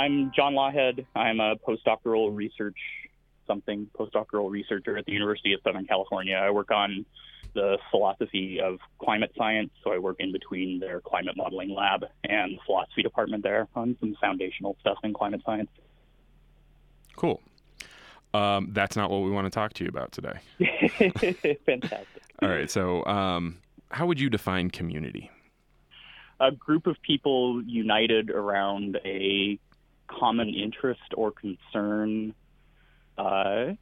I'm 0.00 0.32
John 0.34 0.54
Lawhead. 0.54 1.04
I'm 1.14 1.40
a 1.40 1.56
postdoctoral 1.56 2.34
research 2.34 2.78
something 3.46 3.86
postdoctoral 3.98 4.50
researcher 4.50 4.96
at 4.96 5.04
the 5.04 5.12
University 5.12 5.52
of 5.52 5.60
Southern 5.62 5.84
California. 5.84 6.36
I 6.36 6.50
work 6.50 6.70
on 6.70 7.04
the 7.52 7.76
philosophy 7.90 8.60
of 8.62 8.78
climate 8.98 9.30
science, 9.36 9.70
so 9.84 9.92
I 9.92 9.98
work 9.98 10.16
in 10.18 10.32
between 10.32 10.80
their 10.80 11.02
climate 11.02 11.36
modeling 11.36 11.68
lab 11.68 12.06
and 12.24 12.52
the 12.52 12.58
philosophy 12.64 13.02
department 13.02 13.42
there 13.42 13.68
on 13.74 13.94
some 14.00 14.16
foundational 14.22 14.74
stuff 14.80 14.96
in 15.04 15.12
climate 15.12 15.42
science. 15.44 15.68
Cool. 17.16 17.42
Um, 18.32 18.68
that's 18.72 18.96
not 18.96 19.10
what 19.10 19.18
we 19.18 19.30
want 19.30 19.46
to 19.46 19.50
talk 19.50 19.74
to 19.74 19.84
you 19.84 19.90
about 19.90 20.12
today. 20.12 20.38
Fantastic. 21.66 22.22
All 22.40 22.48
right. 22.48 22.70
So, 22.70 23.04
um, 23.04 23.58
how 23.90 24.06
would 24.06 24.18
you 24.18 24.30
define 24.30 24.70
community? 24.70 25.30
A 26.38 26.52
group 26.52 26.86
of 26.86 26.96
people 27.02 27.62
united 27.64 28.30
around 28.30 28.98
a 29.04 29.58
common 30.18 30.48
interest 30.54 31.00
or 31.16 31.32
concern 31.32 32.34
uh, 33.18 33.72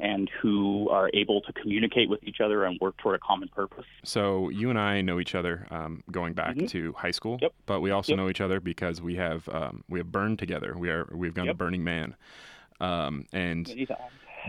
and 0.00 0.28
who 0.42 0.88
are 0.90 1.08
able 1.14 1.40
to 1.42 1.52
communicate 1.52 2.08
with 2.10 2.22
each 2.24 2.40
other 2.40 2.64
and 2.64 2.78
work 2.80 2.96
toward 2.98 3.14
a 3.14 3.18
common 3.20 3.48
purpose. 3.48 3.84
So, 4.04 4.48
you 4.50 4.68
and 4.70 4.78
I 4.78 5.00
know 5.02 5.20
each 5.20 5.34
other 5.34 5.66
um, 5.70 6.02
going 6.10 6.34
back 6.34 6.56
Mhm. 6.56 6.68
to 6.70 6.92
high 6.94 7.12
school, 7.12 7.38
Yep. 7.40 7.52
but 7.66 7.80
we 7.80 7.90
also 7.92 8.12
Yep. 8.12 8.18
know 8.18 8.28
each 8.28 8.40
other 8.40 8.60
because 8.60 9.00
we 9.00 9.14
have 9.16 9.48
um, 9.50 9.84
we 9.88 9.98
have 10.00 10.10
burned 10.10 10.38
together. 10.38 10.76
We 10.76 10.90
are 10.90 11.08
we've 11.12 11.34
gone 11.34 11.46
to 11.46 11.54
Burning 11.54 11.84
Man, 11.84 12.16
um, 12.80 13.24
and 13.32 13.72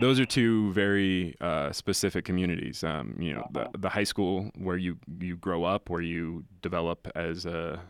those 0.00 0.18
are 0.20 0.26
two 0.26 0.72
very 0.72 1.34
uh, 1.40 1.70
specific 1.72 2.24
communities. 2.24 2.82
Um, 2.84 3.16
you 3.18 3.32
know, 3.32 3.40
Uh-huh. 3.54 3.68
the, 3.72 3.78
the 3.78 3.88
high 3.88 4.04
school 4.04 4.50
where 4.56 4.76
you 4.76 4.98
you 5.20 5.36
grow 5.36 5.62
up, 5.64 5.88
where 5.88 6.02
you 6.02 6.44
develop 6.60 7.08
as 7.14 7.46
a 7.46 7.80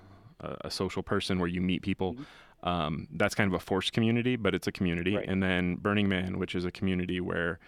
a, 0.41 0.57
a 0.67 0.71
social 0.71 1.03
person, 1.03 1.39
where 1.39 1.49
you 1.49 1.63
meet 1.63 1.81
people. 1.83 2.13
Mhm. 2.15 2.27
Um, 2.67 3.07
that's 3.13 3.37
kind 3.37 3.47
of 3.47 3.55
a 3.55 3.61
forced 3.61 3.93
community, 3.93 4.35
but 4.35 4.53
it's 4.53 4.67
a 4.67 4.73
community. 4.73 5.15
Right. 5.15 5.29
And 5.29 5.41
then 5.41 5.77
Burning 5.77 6.09
Man, 6.09 6.41
which 6.41 6.57
is 6.57 6.65
a 6.65 6.73
community 6.73 7.21
where, 7.21 7.61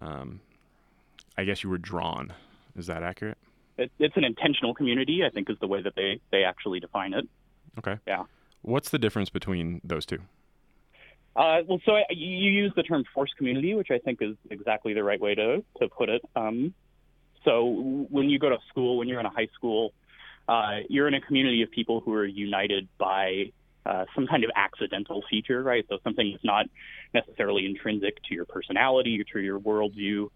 um, 0.00 0.40
I 1.38 1.44
guess 1.44 1.62
you 1.62 1.70
were 1.70 1.78
drawn. 1.78 2.32
Is 2.76 2.86
that 2.88 3.04
accurate? 3.04 3.38
It, 3.78 3.92
it's 4.00 4.16
an 4.16 4.24
intentional 4.24 4.74
community, 4.74 5.22
I 5.24 5.30
think, 5.30 5.48
is 5.48 5.56
the 5.60 5.68
way 5.68 5.80
that 5.82 5.94
they, 5.94 6.18
they 6.32 6.42
actually 6.42 6.80
define 6.80 7.14
it. 7.14 7.28
Okay. 7.78 7.98
Yeah. 8.04 8.24
What's 8.62 8.90
the 8.90 8.98
difference 8.98 9.30
between 9.30 9.80
those 9.84 10.04
two? 10.04 10.18
Uh, 11.36 11.60
well, 11.68 11.80
so 11.86 11.92
I, 11.92 12.02
you 12.10 12.50
use 12.50 12.72
the 12.74 12.82
term 12.82 13.04
forced 13.14 13.36
community, 13.36 13.74
which 13.74 13.92
I 13.92 13.98
think 13.98 14.20
is 14.20 14.34
exactly 14.50 14.92
the 14.92 15.04
right 15.04 15.20
way 15.20 15.36
to, 15.36 15.64
to 15.80 15.88
put 15.88 16.08
it. 16.08 16.22
Um, 16.34 16.74
so 17.44 18.06
when 18.10 18.28
you 18.28 18.40
go 18.40 18.48
to 18.48 18.58
school, 18.70 18.98
when 18.98 19.06
you're 19.06 19.20
in 19.20 19.26
a 19.26 19.30
high 19.30 19.48
school, 19.54 19.92
uh, 20.48 20.78
you're 20.88 21.06
in 21.06 21.14
a 21.14 21.20
community 21.20 21.62
of 21.62 21.70
people 21.70 22.00
who 22.00 22.12
are 22.12 22.26
united 22.26 22.88
by 22.98 23.52
uh, 23.84 24.04
some 24.14 24.26
kind 24.26 24.44
of 24.44 24.50
accidental 24.54 25.24
feature, 25.28 25.62
right? 25.62 25.84
So 25.88 25.98
something 26.04 26.30
that's 26.30 26.44
not 26.44 26.66
necessarily 27.12 27.66
intrinsic 27.66 28.22
to 28.24 28.34
your 28.34 28.44
personality 28.44 29.20
or 29.20 29.24
to 29.32 29.40
your 29.40 29.58
worldview, 29.58 30.28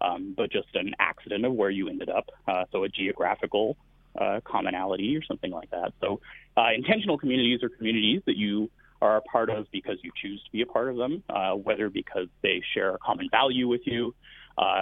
um, 0.00 0.34
but 0.36 0.52
just 0.52 0.68
an 0.74 0.94
accident 0.98 1.44
of 1.44 1.52
where 1.52 1.70
you 1.70 1.88
ended 1.88 2.08
up. 2.08 2.30
Uh, 2.46 2.64
so 2.70 2.84
a 2.84 2.88
geographical 2.88 3.76
uh, 4.18 4.40
commonality 4.44 5.16
or 5.16 5.22
something 5.24 5.50
like 5.50 5.70
that. 5.70 5.92
So 6.00 6.20
uh, 6.56 6.68
intentional 6.74 7.18
communities 7.18 7.62
are 7.62 7.68
communities 7.68 8.22
that 8.26 8.36
you 8.36 8.70
are 9.00 9.16
a 9.16 9.22
part 9.22 9.50
of 9.50 9.66
because 9.72 9.96
you 10.02 10.12
choose 10.14 10.40
to 10.44 10.52
be 10.52 10.62
a 10.62 10.66
part 10.66 10.88
of 10.88 10.96
them, 10.96 11.24
uh, 11.28 11.54
whether 11.54 11.90
because 11.90 12.28
they 12.42 12.62
share 12.72 12.94
a 12.94 12.98
common 12.98 13.28
value 13.30 13.66
with 13.66 13.80
you 13.84 14.14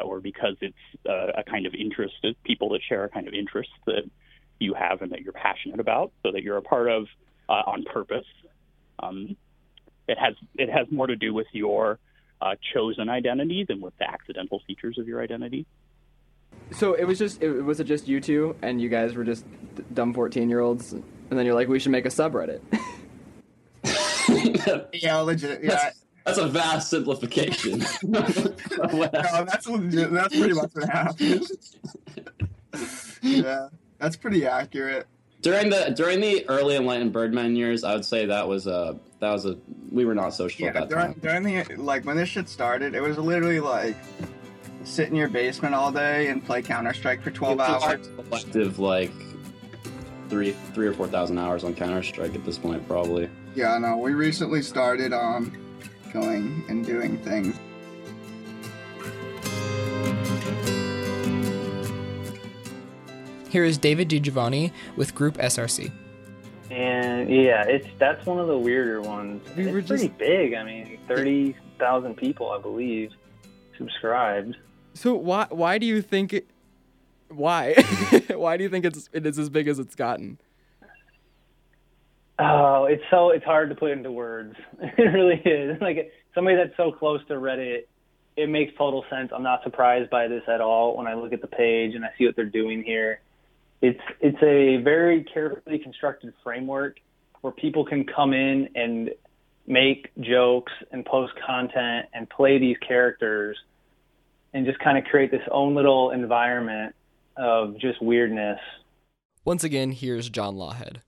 or 0.04 0.20
because 0.20 0.56
it's 0.60 0.74
a 1.06 1.42
kind 1.44 1.64
of 1.64 1.74
interest, 1.74 2.14
people 2.44 2.68
that 2.70 2.80
share 2.86 3.04
a 3.04 3.08
kind 3.08 3.28
of 3.28 3.34
interest 3.34 3.70
that 3.86 4.02
you 4.58 4.74
have 4.74 5.00
and 5.00 5.12
that 5.12 5.22
you're 5.22 5.32
passionate 5.32 5.80
about, 5.80 6.12
so 6.22 6.32
that 6.32 6.42
you're 6.42 6.58
a 6.58 6.62
part 6.62 6.90
of 6.90 7.06
uh, 7.50 7.62
on 7.66 7.82
purpose. 7.82 8.26
Um, 9.00 9.36
it 10.08 10.18
has 10.18 10.34
it 10.54 10.70
has 10.70 10.86
more 10.90 11.06
to 11.06 11.16
do 11.16 11.34
with 11.34 11.48
your 11.52 11.98
uh, 12.40 12.54
chosen 12.72 13.08
identity 13.08 13.64
than 13.68 13.80
with 13.80 13.96
the 13.98 14.08
accidental 14.08 14.62
features 14.66 14.96
of 14.98 15.06
your 15.06 15.20
identity. 15.20 15.66
So 16.72 16.94
it 16.94 17.04
was 17.04 17.18
just 17.18 17.42
it 17.42 17.62
was 17.62 17.80
it 17.80 17.84
just 17.84 18.08
you 18.08 18.20
two 18.20 18.56
and 18.62 18.80
you 18.80 18.88
guys 18.88 19.14
were 19.14 19.24
just 19.24 19.44
dumb 19.92 20.14
14 20.14 20.48
year 20.48 20.60
olds 20.60 20.92
and 20.92 21.04
then 21.30 21.44
you're 21.44 21.54
like 21.54 21.68
we 21.68 21.78
should 21.78 21.92
make 21.92 22.06
a 22.06 22.10
subreddit. 22.10 22.60
Yeah, 24.92 25.16
legit. 25.16 25.64
Yeah, 25.64 25.70
That's, 25.70 26.04
that's 26.24 26.38
a 26.38 26.46
vast 26.46 26.90
simplification. 26.90 27.80
no, 28.02 28.20
that's 28.22 29.66
legit. 29.66 30.12
That's 30.12 30.36
pretty 30.36 30.54
much 30.54 30.70
what 30.72 30.88
happened. 30.88 31.46
yeah, 33.22 33.68
that's 33.98 34.16
pretty 34.16 34.46
accurate. 34.46 35.08
During 35.42 35.70
the 35.70 35.92
during 35.96 36.20
the 36.20 36.48
early 36.48 36.76
enlightened 36.76 37.12
Birdman 37.12 37.56
years, 37.56 37.84
I 37.84 37.94
would 37.94 38.04
say 38.04 38.26
that 38.26 38.46
was 38.46 38.66
a 38.66 38.98
that 39.20 39.30
was 39.32 39.46
a 39.46 39.56
we 39.90 40.04
were 40.04 40.14
not 40.14 40.30
social 40.34 40.62
Yeah, 40.64 40.68
at 40.68 40.74
that 40.74 40.88
during, 40.88 41.14
time. 41.14 41.42
during 41.42 41.66
the 41.66 41.76
like 41.76 42.04
when 42.04 42.16
this 42.16 42.28
shit 42.28 42.48
started, 42.48 42.94
it 42.94 43.00
was 43.00 43.18
literally 43.18 43.60
like 43.60 43.96
sit 44.84 45.08
in 45.08 45.14
your 45.14 45.28
basement 45.28 45.74
all 45.74 45.92
day 45.92 46.28
and 46.28 46.44
play 46.44 46.62
Counter 46.62 46.92
Strike 46.94 47.22
for 47.22 47.30
twelve 47.30 47.60
hours. 47.60 48.08
Collective 48.28 48.78
like 48.78 49.12
three 50.28 50.52
three 50.74 50.86
or 50.86 50.92
four 50.92 51.06
thousand 51.08 51.38
hours 51.38 51.64
on 51.64 51.74
Counter 51.74 52.02
Strike 52.02 52.34
at 52.34 52.44
this 52.44 52.58
point, 52.58 52.86
probably. 52.86 53.28
Yeah, 53.54 53.76
no, 53.78 53.96
we 53.96 54.14
recently 54.14 54.62
started 54.62 55.12
um 55.12 55.52
going 56.12 56.64
and 56.68 56.84
doing 56.84 57.18
things. 57.18 57.56
Here 63.50 63.64
is 63.64 63.78
David 63.78 64.08
DiGiovanni 64.08 64.72
with 64.96 65.14
Group 65.14 65.36
SRC. 65.36 65.90
And 66.70 67.28
yeah, 67.28 67.64
it's 67.66 67.86
that's 67.98 68.24
one 68.24 68.38
of 68.38 68.46
the 68.46 68.56
weirder 68.56 69.02
ones. 69.02 69.42
We 69.56 69.64
it's 69.64 69.72
were 69.72 69.82
pretty 69.82 70.06
just- 70.06 70.18
big. 70.18 70.54
I 70.54 70.62
mean, 70.62 70.98
thirty 71.08 71.56
thousand 71.78 72.16
people, 72.16 72.50
I 72.50 72.60
believe, 72.60 73.10
subscribed. 73.76 74.56
So 74.94 75.14
why 75.14 75.46
why 75.50 75.78
do 75.78 75.86
you 75.86 76.00
think 76.00 76.32
it, 76.32 76.46
why 77.28 77.74
why 78.34 78.56
do 78.56 78.62
you 78.62 78.70
think 78.70 78.84
it's 78.84 79.08
it 79.12 79.26
is 79.26 79.36
as 79.38 79.48
big 79.50 79.66
as 79.66 79.80
it's 79.80 79.96
gotten? 79.96 80.38
Oh, 82.38 82.84
it's 82.84 83.02
so 83.10 83.30
it's 83.30 83.44
hard 83.44 83.68
to 83.70 83.74
put 83.74 83.90
into 83.90 84.12
words. 84.12 84.54
It 84.80 85.02
really 85.02 85.40
is. 85.44 85.80
Like 85.80 86.12
somebody 86.34 86.56
that's 86.56 86.76
so 86.76 86.92
close 86.92 87.20
to 87.26 87.34
Reddit, 87.34 87.82
it 88.36 88.48
makes 88.48 88.72
total 88.78 89.04
sense. 89.10 89.30
I'm 89.34 89.42
not 89.42 89.62
surprised 89.64 90.08
by 90.08 90.28
this 90.28 90.42
at 90.46 90.60
all 90.60 90.96
when 90.96 91.06
I 91.06 91.14
look 91.14 91.32
at 91.32 91.40
the 91.40 91.46
page 91.48 91.94
and 91.96 92.04
I 92.04 92.10
see 92.16 92.26
what 92.26 92.36
they're 92.36 92.44
doing 92.46 92.82
here. 92.84 93.20
It's 93.82 94.00
it's 94.20 94.42
a 94.42 94.82
very 94.82 95.24
carefully 95.24 95.78
constructed 95.78 96.34
framework 96.42 96.98
where 97.40 97.52
people 97.52 97.84
can 97.84 98.04
come 98.04 98.34
in 98.34 98.68
and 98.74 99.10
make 99.66 100.08
jokes 100.20 100.72
and 100.92 101.04
post 101.04 101.32
content 101.46 102.06
and 102.12 102.28
play 102.28 102.58
these 102.58 102.76
characters 102.86 103.56
and 104.52 104.66
just 104.66 104.78
kind 104.80 104.98
of 104.98 105.04
create 105.04 105.30
this 105.30 105.42
own 105.50 105.74
little 105.74 106.10
environment 106.10 106.94
of 107.36 107.78
just 107.78 108.02
weirdness. 108.02 108.58
Once 109.44 109.64
again, 109.64 109.92
here's 109.92 110.28
John 110.28 110.56
Lawhead. 110.56 110.98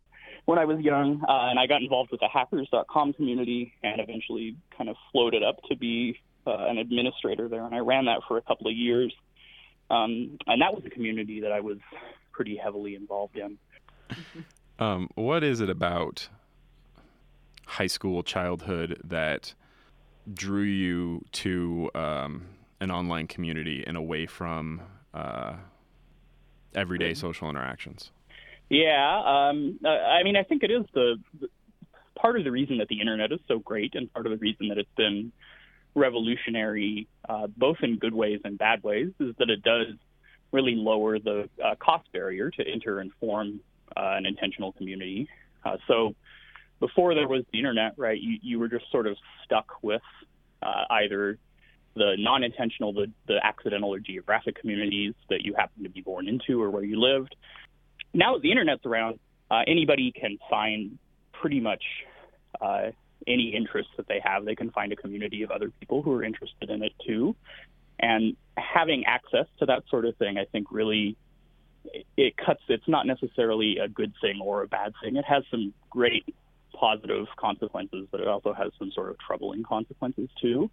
when 0.47 0.59
I 0.59 0.65
was 0.65 0.81
young, 0.81 1.23
uh, 1.29 1.51
and 1.51 1.59
I 1.59 1.67
got 1.67 1.83
involved 1.83 2.11
with 2.11 2.21
the 2.21 2.29
hackers.com 2.29 3.13
community 3.13 3.75
and 3.83 4.01
eventually 4.01 4.57
kind 4.77 4.89
of 4.89 4.97
floated 5.11 5.43
up 5.43 5.63
to 5.69 5.77
be 5.77 6.19
uh, 6.47 6.57
an 6.69 6.79
administrator 6.79 7.49
there. 7.49 7.65
And 7.65 7.75
I 7.75 7.79
ran 7.79 8.07
that 8.07 8.21
for 8.27 8.39
a 8.39 8.43
couple 8.43 8.69
of 8.69 8.75
years. 8.75 9.13
Um, 9.91 10.39
and 10.47 10.63
that 10.63 10.75
was 10.75 10.83
a 10.87 10.91
community 10.91 11.41
that 11.41 11.53
I 11.53 11.61
was 11.61 11.79
pretty 12.33 12.57
heavily 12.57 12.95
involved 12.95 13.37
in. 13.37 13.59
Um, 14.79 15.09
what 15.15 15.45
is 15.45 15.61
it 15.61 15.71
about 15.71 16.29
high 17.67 17.87
school 17.87 18.25
childhood 18.25 19.01
that 19.05 19.55
drew 20.33 20.63
you 20.63 21.25
to 21.33 21.89
um, 21.95 22.47
an 22.81 22.91
online 22.91 23.29
community 23.29 23.85
and 23.87 23.97
away 23.97 24.27
from 24.27 24.83
uh, 25.15 25.55
everyday 26.75 27.15
social 27.15 27.49
interactions? 27.49 28.11
Yeah, 28.69 29.19
um, 29.19 29.79
I 29.87 30.23
mean, 30.25 30.37
I 30.37 30.43
think 30.43 30.65
it 30.65 30.71
is 30.71 30.85
the, 30.95 31.17
the 31.41 31.49
part 32.17 32.39
of 32.39 32.45
the 32.45 32.51
reason 32.51 32.79
that 32.79 32.89
the 32.89 33.01
internet 33.01 33.31
is 33.31 33.41
so 33.47 33.59
great, 33.59 33.95
and 33.95 34.13
part 34.13 34.27
of 34.27 34.33
the 34.33 34.39
reason 34.39 34.69
that 34.69 34.79
it's 34.79 34.95
been 34.97 35.31
revolutionary, 35.95 37.07
uh, 37.29 37.47
both 37.57 37.77
in 37.83 37.99
good 37.99 38.15
ways 38.15 38.41
and 38.45 38.59
bad 38.59 38.83
ways, 38.83 39.11
is 39.21 39.35
that 39.39 39.51
it 39.51 39.63
does 39.63 39.95
really 40.53 40.75
lower 40.75 41.19
the 41.19 41.49
uh, 41.65 41.75
cost 41.77 42.11
barrier 42.13 42.51
to 42.51 42.63
enter 42.67 43.01
and 43.01 43.11
form 43.19 43.61
uh, 43.97 44.15
an 44.17 44.27
intentional 44.27 44.73
community. 44.73 45.29
Uh, 45.65 45.77
so 45.89 46.15
before 46.81 47.15
there 47.15 47.29
was 47.29 47.45
the 47.53 47.59
internet, 47.59 47.93
right, 47.97 48.21
you, 48.21 48.39
you 48.43 48.59
were 48.59 48.69
just 48.69 48.91
sort 48.91 49.07
of 49.07 49.17
stuck 49.45 49.83
with 49.83 50.03
uh, 50.63 50.85
either 50.91 51.39
the 51.95 52.15
non-intentional, 52.19 52.93
the, 52.93 53.11
the 53.27 53.39
accidental 53.45 53.93
or 53.93 53.99
geographic 53.99 54.59
communities 54.59 55.15
that 55.29 55.43
you 55.43 55.55
happen 55.55 55.83
to 55.83 55.91
be 55.91 56.01
born 56.01 56.27
into 56.29 56.63
or 56.63 56.71
where 56.71 56.85
you 56.85 56.99
lived. 56.99 57.35
Now 58.15 58.35
that 58.35 58.43
the 58.43 58.51
internet's 58.51 58.85
around, 58.87 59.19
uh, 59.51 59.63
anybody 59.67 60.13
can 60.13 60.39
find 60.49 60.99
pretty 61.33 61.61
much 61.61 61.83
uh, 62.61 62.91
any 63.27 63.55
interests 63.55 63.93
that 63.97 64.09
they 64.09 64.21
have. 64.25 64.45
They 64.45 64.55
can 64.55 64.71
find 64.71 64.93
a 64.93 64.97
community 64.97 65.43
of 65.43 65.51
other 65.51 65.71
people 65.81 66.03
who 66.03 66.13
are 66.13 66.25
interested 66.25 66.71
in 66.71 66.83
it 66.83 66.93
too. 67.07 67.37
And 68.03 68.37
having 68.57 69.05
access 69.07 69.47
to 69.61 69.67
that 69.67 69.85
sort 69.89 70.05
of 70.05 70.17
thing, 70.17 70.37
I 70.37 70.45
think, 70.45 70.67
really 70.71 71.17
it 72.17 72.37
cuts. 72.37 72.61
It's 72.69 72.87
not 72.89 73.07
necessarily 73.07 73.79
a 73.79 73.89
good 73.89 74.13
thing 74.21 74.41
or 74.43 74.63
a 74.63 74.69
bad 74.69 74.93
thing. 75.03 75.17
It 75.17 75.25
has 75.25 75.45
some 75.51 75.73
great 75.91 76.25
positive 76.75 77.27
consequences, 77.37 78.09
but 78.11 78.21
it 78.21 78.29
also 78.29 78.53
has 78.53 78.73
some 78.79 78.91
sort 78.93 79.11
of 79.11 79.19
troubling 79.19 79.63
consequences 79.63 80.29
too. 80.41 80.71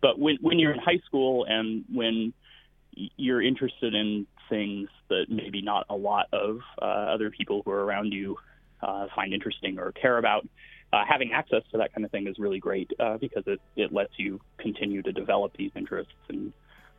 But 0.00 0.18
when 0.18 0.38
when 0.40 0.58
you're 0.58 0.72
in 0.72 0.80
high 0.80 1.00
school 1.06 1.44
and 1.48 1.84
when 1.92 2.32
you're 2.94 3.40
interested 3.42 3.94
in 3.94 4.26
things 4.50 4.88
that 5.08 5.26
maybe 5.28 5.62
not 5.62 5.86
a 5.88 5.96
lot 5.96 6.26
of 6.32 6.60
uh, 6.80 6.84
other 6.84 7.30
people 7.30 7.62
who 7.64 7.70
are 7.70 7.84
around 7.84 8.12
you 8.12 8.36
uh, 8.82 9.06
find 9.14 9.32
interesting 9.32 9.78
or 9.78 9.92
care 9.92 10.18
about, 10.18 10.46
uh, 10.92 11.04
having 11.08 11.32
access 11.32 11.62
to 11.70 11.78
that 11.78 11.94
kind 11.94 12.04
of 12.04 12.10
thing 12.10 12.26
is 12.26 12.38
really 12.38 12.58
great 12.58 12.90
uh, 13.00 13.16
because 13.16 13.44
it, 13.46 13.60
it 13.76 13.92
lets 13.92 14.12
you 14.18 14.40
continue 14.58 15.00
to 15.00 15.12
develop 15.12 15.56
these 15.56 15.70
interests 15.74 16.12
and 16.28 16.52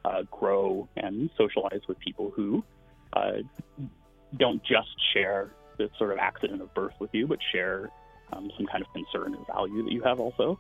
uh, 0.06 0.24
grow 0.32 0.88
and 0.98 1.30
socialize 1.38 1.82
with 1.88 2.00
people 2.00 2.32
who 2.36 2.64
uh, 3.14 3.34
don't 4.38 4.62
just 4.64 4.90
share 5.14 5.54
the 5.78 5.90
sort 5.98 6.12
of 6.12 6.18
accident 6.18 6.62
of 6.62 6.74
birth 6.74 6.94
with 7.00 7.10
you, 7.14 7.28
but 7.28 7.40
share 7.52 7.90
um, 8.32 8.52
some 8.58 8.66
kind 8.66 8.84
of 8.84 8.92
concern 8.94 9.36
or 9.36 9.46
value 9.54 9.84
that 9.84 9.92
you 9.92 10.02
have 10.02 10.20
also. 10.20 10.58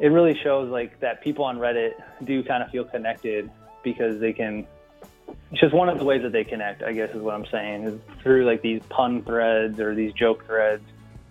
It 0.00 0.08
really 0.08 0.38
shows 0.42 0.70
like 0.70 1.00
that 1.00 1.22
people 1.22 1.44
on 1.44 1.58
Reddit 1.58 1.92
do 2.24 2.42
kind 2.44 2.62
of 2.62 2.70
feel 2.70 2.84
connected 2.84 3.50
because 3.82 4.20
they 4.20 4.32
can. 4.32 4.66
It's 5.50 5.60
just 5.60 5.74
one 5.74 5.88
of 5.88 5.98
the 5.98 6.04
ways 6.04 6.22
that 6.22 6.32
they 6.32 6.44
connect, 6.44 6.82
I 6.82 6.92
guess, 6.92 7.10
is 7.10 7.20
what 7.20 7.34
I'm 7.34 7.46
saying, 7.46 7.84
is 7.84 8.00
through 8.22 8.46
like 8.46 8.62
these 8.62 8.80
pun 8.88 9.22
threads 9.22 9.80
or 9.80 9.94
these 9.94 10.12
joke 10.12 10.46
threads. 10.46 10.84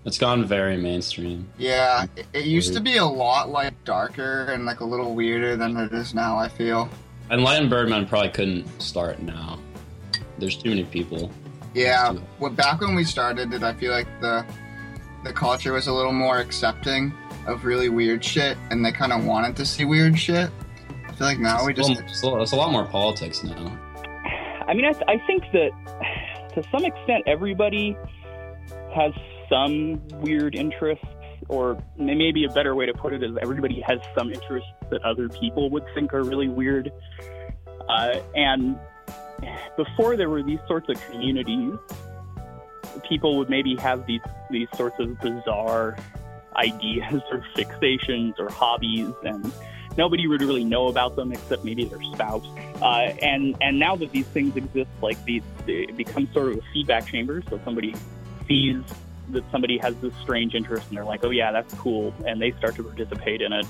It's 0.07 0.17
gone 0.17 0.45
very 0.45 0.77
mainstream. 0.77 1.49
Yeah, 1.57 2.05
it, 2.15 2.25
it 2.31 2.45
used 2.45 2.73
to 2.75 2.79
be 2.79 2.95
a 2.95 3.05
lot 3.05 3.49
like 3.49 3.73
darker 3.83 4.45
and 4.45 4.65
like 4.65 4.79
a 4.79 4.85
little 4.85 5.13
weirder 5.13 5.57
than 5.57 5.75
it 5.75 5.91
is 5.91 6.13
now. 6.13 6.37
I 6.37 6.47
feel. 6.47 6.89
And 7.29 7.39
Enlightened 7.41 7.69
Birdman 7.69 8.07
probably 8.07 8.29
couldn't 8.29 8.81
start 8.81 9.19
now. 9.21 9.59
There's 10.39 10.55
too 10.55 10.69
many 10.69 10.85
people. 10.85 11.29
Yeah, 11.73 12.15
well, 12.39 12.49
back 12.51 12.79
when 12.79 12.95
we 12.95 13.03
started 13.03 13.53
it, 13.53 13.63
I 13.63 13.73
feel 13.73 13.91
like 13.91 14.07
the 14.21 14.45
the 15.25 15.33
culture 15.33 15.73
was 15.73 15.87
a 15.87 15.93
little 15.93 16.13
more 16.13 16.37
accepting 16.39 17.11
of 17.45 17.65
really 17.65 17.89
weird 17.89 18.23
shit, 18.23 18.57
and 18.71 18.85
they 18.85 18.93
kind 18.93 19.11
of 19.11 19.25
wanted 19.25 19.57
to 19.57 19.65
see 19.65 19.83
weird 19.83 20.17
shit. 20.17 20.49
I 21.05 21.11
feel 21.15 21.27
like 21.27 21.39
now 21.39 21.65
we 21.65 21.73
It's 21.73 21.79
a 21.89 21.95
just 21.95 21.99
little- 21.99 22.07
it's 22.09 22.21
a 22.23 22.27
lot- 22.29 22.41
it's 22.43 22.51
a 22.53 22.55
lot 22.55 22.71
more 22.71 22.85
politics 22.85 23.43
now. 23.43 23.77
I 24.69 24.73
mean, 24.73 24.85
I, 24.85 24.93
th- 24.93 25.03
I 25.09 25.17
think 25.27 25.43
that 25.51 25.71
to 26.53 26.63
some 26.71 26.85
extent 26.85 27.23
everybody 27.27 27.97
has 28.95 29.11
some 29.49 30.05
weird 30.21 30.55
interests, 30.55 31.05
or 31.49 31.81
maybe 31.97 32.45
a 32.45 32.49
better 32.49 32.75
way 32.75 32.85
to 32.85 32.93
put 32.93 33.13
it 33.13 33.23
is 33.23 33.31
everybody 33.41 33.81
has 33.81 33.99
some 34.17 34.31
interests 34.31 34.69
that 34.89 35.01
other 35.03 35.29
people 35.29 35.69
would 35.69 35.85
think 35.93 36.13
are 36.13 36.23
really 36.23 36.47
weird. 36.49 36.91
Uh, 37.87 38.19
and 38.35 38.77
before 39.77 40.17
there 40.17 40.29
were 40.29 40.43
these 40.43 40.59
sorts 40.67 40.89
of 40.89 41.01
communities, 41.09 41.73
people 43.07 43.37
would 43.37 43.49
maybe 43.49 43.75
have 43.77 44.05
these 44.05 44.21
these 44.49 44.67
sorts 44.75 44.99
of 44.99 45.19
bizarre 45.19 45.97
ideas 46.55 47.21
or 47.31 47.43
fixations 47.55 48.33
or 48.39 48.49
hobbies, 48.49 49.11
and 49.23 49.51
nobody 49.97 50.27
would 50.27 50.41
really 50.41 50.63
know 50.63 50.87
about 50.87 51.15
them 51.15 51.31
except 51.31 51.63
maybe 51.63 51.85
their 51.85 52.01
spouse. 52.13 52.45
Uh, 52.81 53.13
and 53.21 53.55
and 53.61 53.79
now 53.79 53.95
that 53.95 54.11
these 54.11 54.27
things 54.27 54.55
exist, 54.55 54.89
like 55.01 55.23
these, 55.25 55.43
it 55.67 55.95
becomes 55.95 56.31
sort 56.33 56.51
of 56.51 56.57
a 56.57 56.61
feedback 56.73 57.05
chamber. 57.05 57.43
So 57.49 57.59
somebody 57.63 57.95
sees 58.47 58.81
that 59.29 59.43
somebody 59.51 59.77
has 59.77 59.95
this 59.97 60.13
strange 60.21 60.55
interest, 60.55 60.87
and 60.89 60.97
they're 60.97 61.05
like, 61.05 61.23
"Oh 61.23 61.29
yeah, 61.29 61.51
that's 61.51 61.73
cool," 61.75 62.13
and 62.25 62.41
they 62.41 62.51
start 62.51 62.75
to 62.75 62.83
participate 62.83 63.41
in 63.41 63.53
it, 63.53 63.65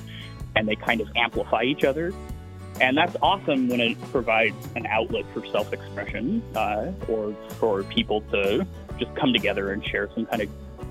and 0.55 0.67
they 0.67 0.75
kind 0.75 1.01
of 1.01 1.09
amplify 1.15 1.63
each 1.63 1.83
other. 1.83 2.13
And 2.79 2.95
that's 2.95 3.15
awesome 3.21 3.69
when 3.69 3.79
it 3.79 3.99
provides 4.11 4.55
an 4.75 4.85
outlet 4.85 5.25
for 5.33 5.45
self-expression, 5.47 6.43
uh, 6.55 6.91
or 7.07 7.33
for 7.59 7.83
people 7.83 8.21
to 8.31 8.67
just 8.99 9.15
come 9.15 9.33
together 9.33 9.71
and 9.71 9.83
share 9.85 10.09
some 10.13 10.25
kind 10.27 10.43
of 10.43 10.49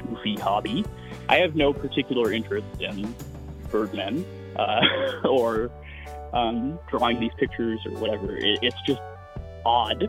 goofy 0.09 0.37
hobby. 0.37 0.85
I 1.29 1.37
have 1.37 1.55
no 1.55 1.73
particular 1.73 2.33
interest 2.33 2.67
in 2.81 3.15
birdmen 3.71 4.25
uh, 4.57 4.81
or 5.29 5.71
um, 6.33 6.79
drawing 6.89 7.21
these 7.21 7.33
pictures 7.39 7.81
or 7.87 7.93
whatever. 7.93 8.37
It, 8.37 8.59
it's 8.63 8.81
just 8.87 9.01
odd, 9.65 10.09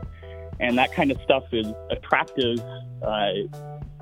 and 0.59 0.77
that 0.77 0.93
kind 0.93 1.11
of 1.11 1.21
stuff 1.21 1.43
is 1.51 1.67
attractive 1.89 2.59
uh, 3.01 3.31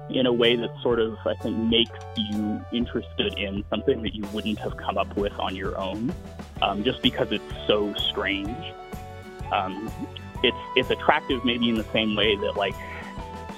in 0.09 0.25
a 0.25 0.33
way 0.33 0.55
that 0.55 0.69
sort 0.81 0.99
of 0.99 1.17
I 1.25 1.35
think 1.35 1.57
makes 1.57 1.99
you 2.15 2.63
interested 2.71 3.37
in 3.37 3.63
something 3.69 4.01
that 4.03 4.13
you 4.13 4.23
wouldn't 4.33 4.59
have 4.59 4.77
come 4.77 4.97
up 4.97 5.15
with 5.17 5.37
on 5.39 5.55
your 5.55 5.77
own, 5.77 6.13
um, 6.61 6.83
just 6.83 7.01
because 7.01 7.31
it's 7.31 7.43
so 7.67 7.93
strange. 7.95 8.73
Um, 9.51 9.91
it's 10.43 10.57
it's 10.75 10.89
attractive 10.89 11.43
maybe 11.43 11.69
in 11.69 11.75
the 11.75 11.85
same 11.91 12.15
way 12.15 12.35
that 12.35 12.55
like 12.55 12.75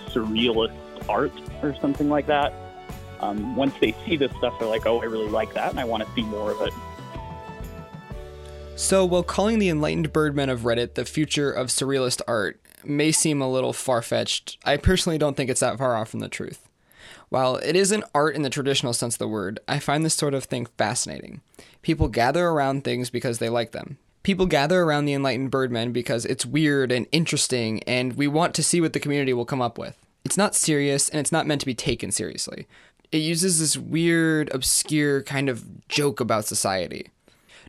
surrealist 0.07 0.75
art 1.09 1.33
or 1.61 1.75
something 1.81 2.09
like 2.09 2.27
that. 2.27 2.53
Um, 3.19 3.55
once 3.55 3.73
they 3.81 3.95
see 4.05 4.15
this 4.15 4.31
stuff, 4.37 4.57
they're 4.59 4.67
like, 4.67 4.85
"Oh, 4.85 5.01
I 5.01 5.05
really 5.05 5.29
like 5.29 5.53
that, 5.55 5.71
and 5.71 5.79
I 5.79 5.85
want 5.85 6.03
to 6.03 6.09
see 6.13 6.23
more 6.23 6.51
of 6.51 6.61
it." 6.61 6.73
So, 8.75 9.03
while 9.05 9.23
calling 9.23 9.57
the 9.57 9.69
enlightened 9.69 10.13
birdmen 10.13 10.49
of 10.49 10.61
Reddit 10.61 10.93
the 10.93 11.03
future 11.03 11.51
of 11.51 11.67
surrealist 11.67 12.21
art 12.27 12.61
may 12.83 13.11
seem 13.11 13.41
a 13.41 13.49
little 13.49 13.73
far 13.73 14.01
fetched, 14.01 14.57
I 14.63 14.77
personally 14.77 15.17
don't 15.17 15.35
think 15.35 15.49
it's 15.49 15.61
that 15.61 15.77
far 15.77 15.95
off 15.95 16.09
from 16.09 16.19
the 16.19 16.29
truth. 16.29 16.67
While 17.29 17.57
it 17.57 17.75
isn't 17.75 18.05
art 18.15 18.35
in 18.35 18.41
the 18.41 18.49
traditional 18.49 18.93
sense 18.93 19.15
of 19.15 19.19
the 19.19 19.27
word, 19.27 19.59
I 19.67 19.79
find 19.79 20.05
this 20.05 20.13
sort 20.13 20.33
of 20.33 20.45
thing 20.45 20.67
fascinating. 20.77 21.41
People 21.81 22.07
gather 22.07 22.47
around 22.47 22.83
things 22.83 23.09
because 23.09 23.39
they 23.39 23.49
like 23.49 23.71
them. 23.71 23.97
People 24.23 24.45
gather 24.45 24.81
around 24.81 25.05
the 25.05 25.13
enlightened 25.13 25.51
birdmen 25.51 25.91
because 25.91 26.25
it's 26.25 26.45
weird 26.45 26.91
and 26.91 27.07
interesting, 27.11 27.81
and 27.83 28.13
we 28.17 28.27
want 28.27 28.53
to 28.55 28.63
see 28.63 28.81
what 28.81 28.93
the 28.93 28.99
community 28.99 29.33
will 29.33 29.45
come 29.45 29.61
up 29.61 29.77
with. 29.77 29.97
It's 30.25 30.37
not 30.37 30.55
serious, 30.55 31.07
and 31.07 31.19
it's 31.19 31.31
not 31.31 31.47
meant 31.47 31.61
to 31.61 31.65
be 31.65 31.75
taken 31.75 32.11
seriously. 32.11 32.67
It 33.11 33.19
uses 33.19 33.59
this 33.59 33.77
weird, 33.77 34.53
obscure 34.53 35.23
kind 35.23 35.47
of 35.47 35.87
joke 35.87 36.19
about 36.19 36.45
society. 36.45 37.09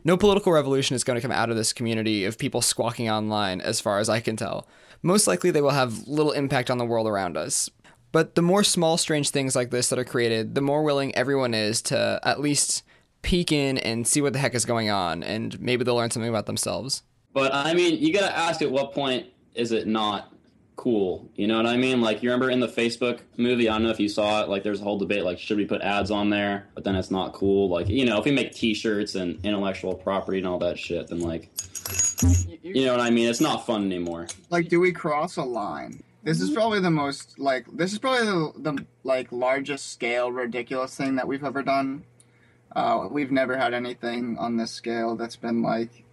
No 0.03 0.17
political 0.17 0.51
revolution 0.51 0.95
is 0.95 1.03
going 1.03 1.15
to 1.15 1.21
come 1.21 1.31
out 1.31 1.49
of 1.49 1.55
this 1.55 1.73
community 1.73 2.25
of 2.25 2.37
people 2.37 2.61
squawking 2.61 3.09
online, 3.09 3.61
as 3.61 3.79
far 3.79 3.99
as 3.99 4.09
I 4.09 4.19
can 4.19 4.35
tell. 4.35 4.67
Most 5.01 5.27
likely, 5.27 5.51
they 5.51 5.61
will 5.61 5.69
have 5.69 6.07
little 6.07 6.31
impact 6.31 6.69
on 6.69 6.77
the 6.77 6.85
world 6.85 7.07
around 7.07 7.37
us. 7.37 7.69
But 8.11 8.35
the 8.35 8.41
more 8.41 8.63
small, 8.63 8.97
strange 8.97 9.29
things 9.29 9.55
like 9.55 9.69
this 9.69 9.89
that 9.89 9.99
are 9.99 10.05
created, 10.05 10.55
the 10.55 10.61
more 10.61 10.83
willing 10.83 11.15
everyone 11.15 11.53
is 11.53 11.81
to 11.83 12.19
at 12.23 12.39
least 12.39 12.83
peek 13.21 13.51
in 13.51 13.77
and 13.77 14.07
see 14.07 14.21
what 14.21 14.33
the 14.33 14.39
heck 14.39 14.55
is 14.55 14.65
going 14.65 14.89
on, 14.89 15.23
and 15.23 15.59
maybe 15.61 15.83
they'll 15.83 15.95
learn 15.95 16.11
something 16.11 16.29
about 16.29 16.45
themselves. 16.45 17.03
But 17.33 17.53
I 17.53 17.73
mean, 17.73 17.99
you 17.99 18.11
gotta 18.13 18.35
ask 18.35 18.61
at 18.61 18.71
what 18.71 18.93
point 18.93 19.27
is 19.53 19.71
it 19.71 19.87
not 19.87 20.33
cool? 20.75 21.29
You 21.35 21.47
know 21.47 21.57
what 21.57 21.65
I 21.65 21.77
mean? 21.77 22.01
Like 22.01 22.23
you 22.23 22.29
remember 22.29 22.49
in 22.49 22.59
the 22.59 22.67
Facebook 22.67 23.19
movie, 23.37 23.69
I 23.69 23.73
don't 23.73 23.83
know 23.83 23.89
if 23.89 23.99
you 23.99 24.09
saw 24.09 24.41
it. 24.41 24.49
Like 24.49 24.63
there's 24.63 24.81
a 24.81 24.83
whole 24.83 24.97
debate, 24.97 25.23
like 25.23 25.37
should 25.37 25.57
we 25.57 25.65
put 25.65 25.81
ads 25.81 26.09
on 26.09 26.29
there? 26.29 26.67
But 26.73 26.85
then 26.85 26.95
it's 26.95 27.11
not 27.11 27.33
cool. 27.33 27.69
Like 27.69 27.89
you 27.89 28.05
know, 28.05 28.17
if 28.17 28.25
we 28.25 28.31
make 28.31 28.53
T-shirts 28.53 29.15
and 29.15 29.43
intellectual 29.45 29.93
property 29.93 30.39
and 30.39 30.47
all 30.47 30.59
that 30.59 30.79
shit, 30.79 31.07
then 31.09 31.19
like, 31.19 31.51
you 32.61 32.85
know 32.85 32.91
what 32.91 33.01
I 33.01 33.09
mean? 33.09 33.27
It's 33.29 33.41
not 33.41 33.65
fun 33.65 33.85
anymore. 33.85 34.27
like 34.49 34.69
do 34.69 34.79
we 34.79 34.91
cross 34.91 35.37
a 35.37 35.43
line 35.43 36.03
this 36.23 36.41
is 36.41 36.49
probably 36.51 36.79
the 36.79 36.91
most 36.91 37.39
like 37.39 37.65
this 37.75 37.93
is 37.93 37.99
probably 37.99 38.25
the, 38.25 38.73
the 38.73 38.85
like 39.03 39.31
largest 39.31 39.91
scale 39.93 40.31
ridiculous 40.31 40.95
thing 40.95 41.15
that 41.15 41.27
we've 41.27 41.43
ever 41.43 41.63
done 41.63 42.03
uh, 42.75 43.07
we've 43.09 43.31
never 43.31 43.57
had 43.57 43.73
anything 43.73 44.37
on 44.37 44.57
this 44.57 44.71
scale 44.71 45.15
that's 45.15 45.35
been 45.37 45.61
like 45.63 46.03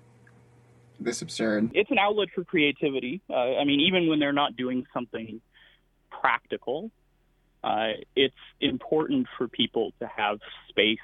this 0.99 1.21
absurd 1.23 1.71
It's 1.75 1.91
an 1.91 1.99
outlet 1.99 2.29
for 2.35 2.45
creativity. 2.45 3.21
Uh, 3.29 3.35
I 3.35 3.65
mean, 3.65 3.81
even 3.81 4.09
when 4.09 4.19
they're 4.19 4.33
not 4.33 4.57
doing 4.57 4.87
something 4.95 5.43
practical, 6.11 6.91
uh, 7.63 7.89
it's 8.15 8.35
important 8.63 9.27
for 9.37 9.47
people 9.47 9.93
to 10.01 10.07
have 10.07 10.39
space 10.71 10.99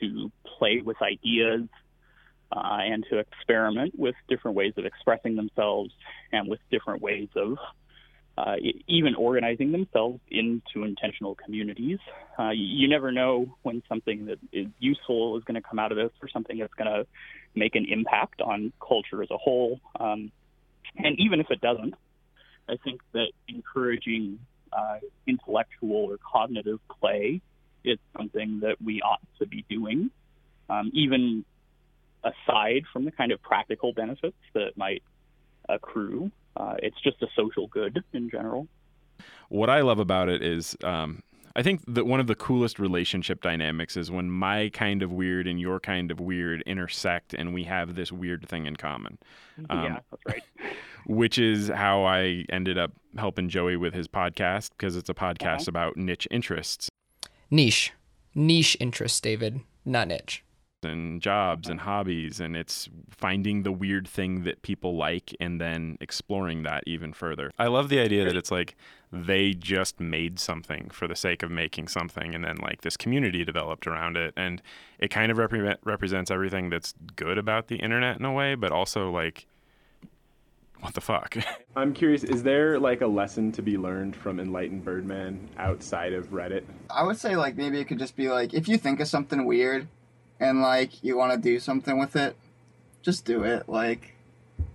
to 0.00 0.32
play 0.58 0.80
with 0.84 0.96
ideas 1.00 1.68
uh, 2.52 2.78
and 2.80 3.04
to 3.10 3.18
experiment 3.18 3.98
with 3.98 4.14
different 4.28 4.56
ways 4.56 4.72
of 4.76 4.84
expressing 4.84 5.36
themselves 5.36 5.90
and 6.32 6.48
with 6.48 6.60
different 6.70 7.02
ways 7.02 7.28
of 7.36 7.58
uh, 8.38 8.56
even 8.86 9.14
organizing 9.14 9.72
themselves 9.72 10.20
into 10.30 10.84
intentional 10.84 11.34
communities. 11.34 11.98
Uh, 12.38 12.50
you, 12.50 12.64
you 12.64 12.88
never 12.88 13.10
know 13.10 13.56
when 13.62 13.82
something 13.88 14.26
that 14.26 14.38
is 14.52 14.66
useful 14.78 15.38
is 15.38 15.44
going 15.44 15.54
to 15.54 15.66
come 15.66 15.78
out 15.78 15.90
of 15.90 15.96
this 15.96 16.10
or 16.20 16.28
something 16.28 16.58
that's 16.58 16.74
going 16.74 16.90
to 16.90 17.06
make 17.54 17.74
an 17.74 17.86
impact 17.88 18.42
on 18.42 18.72
culture 18.86 19.22
as 19.22 19.30
a 19.30 19.38
whole. 19.38 19.80
Um, 19.98 20.30
and 20.96 21.18
even 21.18 21.40
if 21.40 21.50
it 21.50 21.60
doesn't, 21.60 21.94
I 22.68 22.76
think 22.84 23.00
that 23.12 23.28
encouraging 23.48 24.38
uh, 24.72 24.98
intellectual 25.26 25.96
or 25.96 26.18
cognitive 26.18 26.80
play 27.00 27.40
is 27.84 27.98
something 28.16 28.60
that 28.60 28.76
we 28.84 29.00
ought 29.00 29.20
to 29.38 29.46
be 29.46 29.64
doing. 29.70 30.10
Um, 30.68 30.90
even 30.92 31.44
aside 32.30 32.84
from 32.92 33.04
the 33.04 33.10
kind 33.12 33.32
of 33.32 33.40
practical 33.42 33.92
benefits 33.92 34.36
that 34.54 34.76
might 34.76 35.02
accrue. 35.68 36.30
Uh, 36.56 36.74
it's 36.82 37.00
just 37.02 37.22
a 37.22 37.26
social 37.36 37.66
good 37.68 38.02
in 38.12 38.30
general. 38.30 38.66
What 39.48 39.70
I 39.70 39.80
love 39.82 39.98
about 39.98 40.28
it 40.28 40.42
is, 40.42 40.76
um, 40.82 41.22
I 41.54 41.62
think 41.62 41.82
that 41.94 42.06
one 42.06 42.20
of 42.20 42.26
the 42.26 42.34
coolest 42.34 42.78
relationship 42.78 43.40
dynamics 43.42 43.96
is 43.96 44.10
when 44.10 44.30
my 44.30 44.70
kind 44.74 45.02
of 45.02 45.12
weird 45.12 45.46
and 45.46 45.58
your 45.60 45.80
kind 45.80 46.10
of 46.10 46.20
weird 46.20 46.62
intersect, 46.66 47.32
and 47.34 47.54
we 47.54 47.64
have 47.64 47.94
this 47.94 48.12
weird 48.12 48.46
thing 48.48 48.66
in 48.66 48.76
common. 48.76 49.18
Um, 49.70 49.84
yeah, 49.84 49.98
that's 50.10 50.22
right. 50.26 50.42
which 51.06 51.38
is 51.38 51.68
how 51.68 52.04
I 52.04 52.44
ended 52.50 52.76
up 52.76 52.92
helping 53.16 53.48
Joey 53.48 53.76
with 53.78 53.94
his 53.94 54.06
podcast 54.06 54.70
because 54.76 54.96
it's 54.96 55.08
a 55.08 55.14
podcast 55.14 55.60
Uh-huh. 55.62 55.64
about 55.68 55.96
niche 55.96 56.28
interests 56.30 56.90
Niche. 57.50 57.92
Niche 58.34 58.76
interests, 58.80 59.18
David, 59.20 59.60
not 59.86 60.08
niche. 60.08 60.44
And 60.84 61.20
jobs 61.22 61.68
and 61.68 61.80
hobbies 61.80 62.40
and 62.40 62.56
it's 62.56 62.88
finding 63.10 63.62
the 63.62 63.72
weird 63.72 64.06
thing 64.06 64.44
that 64.44 64.62
people 64.62 64.96
like 64.96 65.34
and 65.40 65.60
then 65.60 65.96
exploring 66.00 66.62
that 66.64 66.84
even 66.86 67.12
further. 67.12 67.50
I 67.58 67.66
love 67.66 67.88
the 67.88 67.98
idea 67.98 68.24
that 68.24 68.36
it's 68.36 68.50
like 68.50 68.76
they 69.12 69.52
just 69.52 70.00
made 70.00 70.38
something 70.38 70.90
for 70.90 71.08
the 71.08 71.16
sake 71.16 71.42
of 71.42 71.50
making 71.50 71.88
something 71.88 72.34
and 72.34 72.44
then 72.44 72.56
like 72.56 72.82
this 72.82 72.96
community 72.96 73.44
developed 73.44 73.86
around 73.86 74.16
it 74.16 74.34
and 74.36 74.60
it 74.98 75.08
kind 75.08 75.32
of 75.32 75.38
repre- 75.38 75.78
represents 75.84 76.30
everything 76.30 76.70
that's 76.70 76.94
good 77.14 77.38
about 77.38 77.68
the 77.68 77.76
internet 77.76 78.18
in 78.18 78.24
a 78.24 78.32
way 78.32 78.54
but 78.54 78.72
also 78.72 79.10
like 79.10 79.46
what 80.80 80.92
the 80.92 81.00
fuck? 81.00 81.38
I'm 81.76 81.94
curious, 81.94 82.22
is 82.22 82.42
there 82.42 82.78
like 82.78 83.00
a 83.00 83.06
lesson 83.06 83.50
to 83.52 83.62
be 83.62 83.78
learned 83.78 84.14
from 84.14 84.38
Enlightened 84.38 84.84
Birdman 84.84 85.48
outside 85.56 86.12
of 86.12 86.28
Reddit? 86.28 86.64
I 86.90 87.02
would 87.02 87.18
say 87.18 87.34
like 87.34 87.56
maybe 87.56 87.80
it 87.80 87.86
could 87.86 87.98
just 87.98 88.14
be 88.14 88.28
like 88.28 88.52
if 88.52 88.68
you 88.68 88.76
think 88.76 89.00
of 89.00 89.08
something 89.08 89.46
weird 89.46 89.88
and 90.40 90.60
like 90.60 91.02
you 91.02 91.16
want 91.16 91.32
to 91.32 91.38
do 91.38 91.58
something 91.58 91.98
with 91.98 92.16
it, 92.16 92.36
just 93.02 93.24
do 93.24 93.42
it. 93.44 93.68
Like 93.68 94.14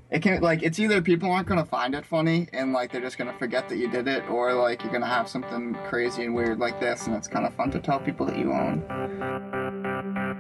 it 0.10 0.22
can 0.22 0.42
like 0.42 0.64
it's 0.64 0.80
either 0.80 1.02
people 1.02 1.32
aren't 1.32 1.48
gonna 1.48 1.66
find 1.66 1.96
it 1.96 2.06
funny 2.06 2.48
and 2.54 2.74
like 2.74 2.92
they're 2.92 3.02
just 3.02 3.18
gonna 3.18 3.38
forget 3.38 3.70
that 3.70 3.78
you 3.78 3.90
did 3.90 4.08
it, 4.08 4.30
or 4.30 4.54
like 4.54 4.84
you're 4.84 4.92
gonna 4.92 5.06
have 5.06 5.30
something 5.30 5.76
crazy 5.88 6.24
and 6.24 6.36
weird 6.36 6.60
like 6.60 6.80
this, 6.80 7.08
and 7.08 7.16
it's 7.16 7.28
kind 7.28 7.46
of 7.46 7.54
fun 7.56 7.72
to 7.72 7.80
tell 7.80 8.00
people 8.00 8.26
that 8.26 8.38
you 8.38 8.52
own. 8.52 10.31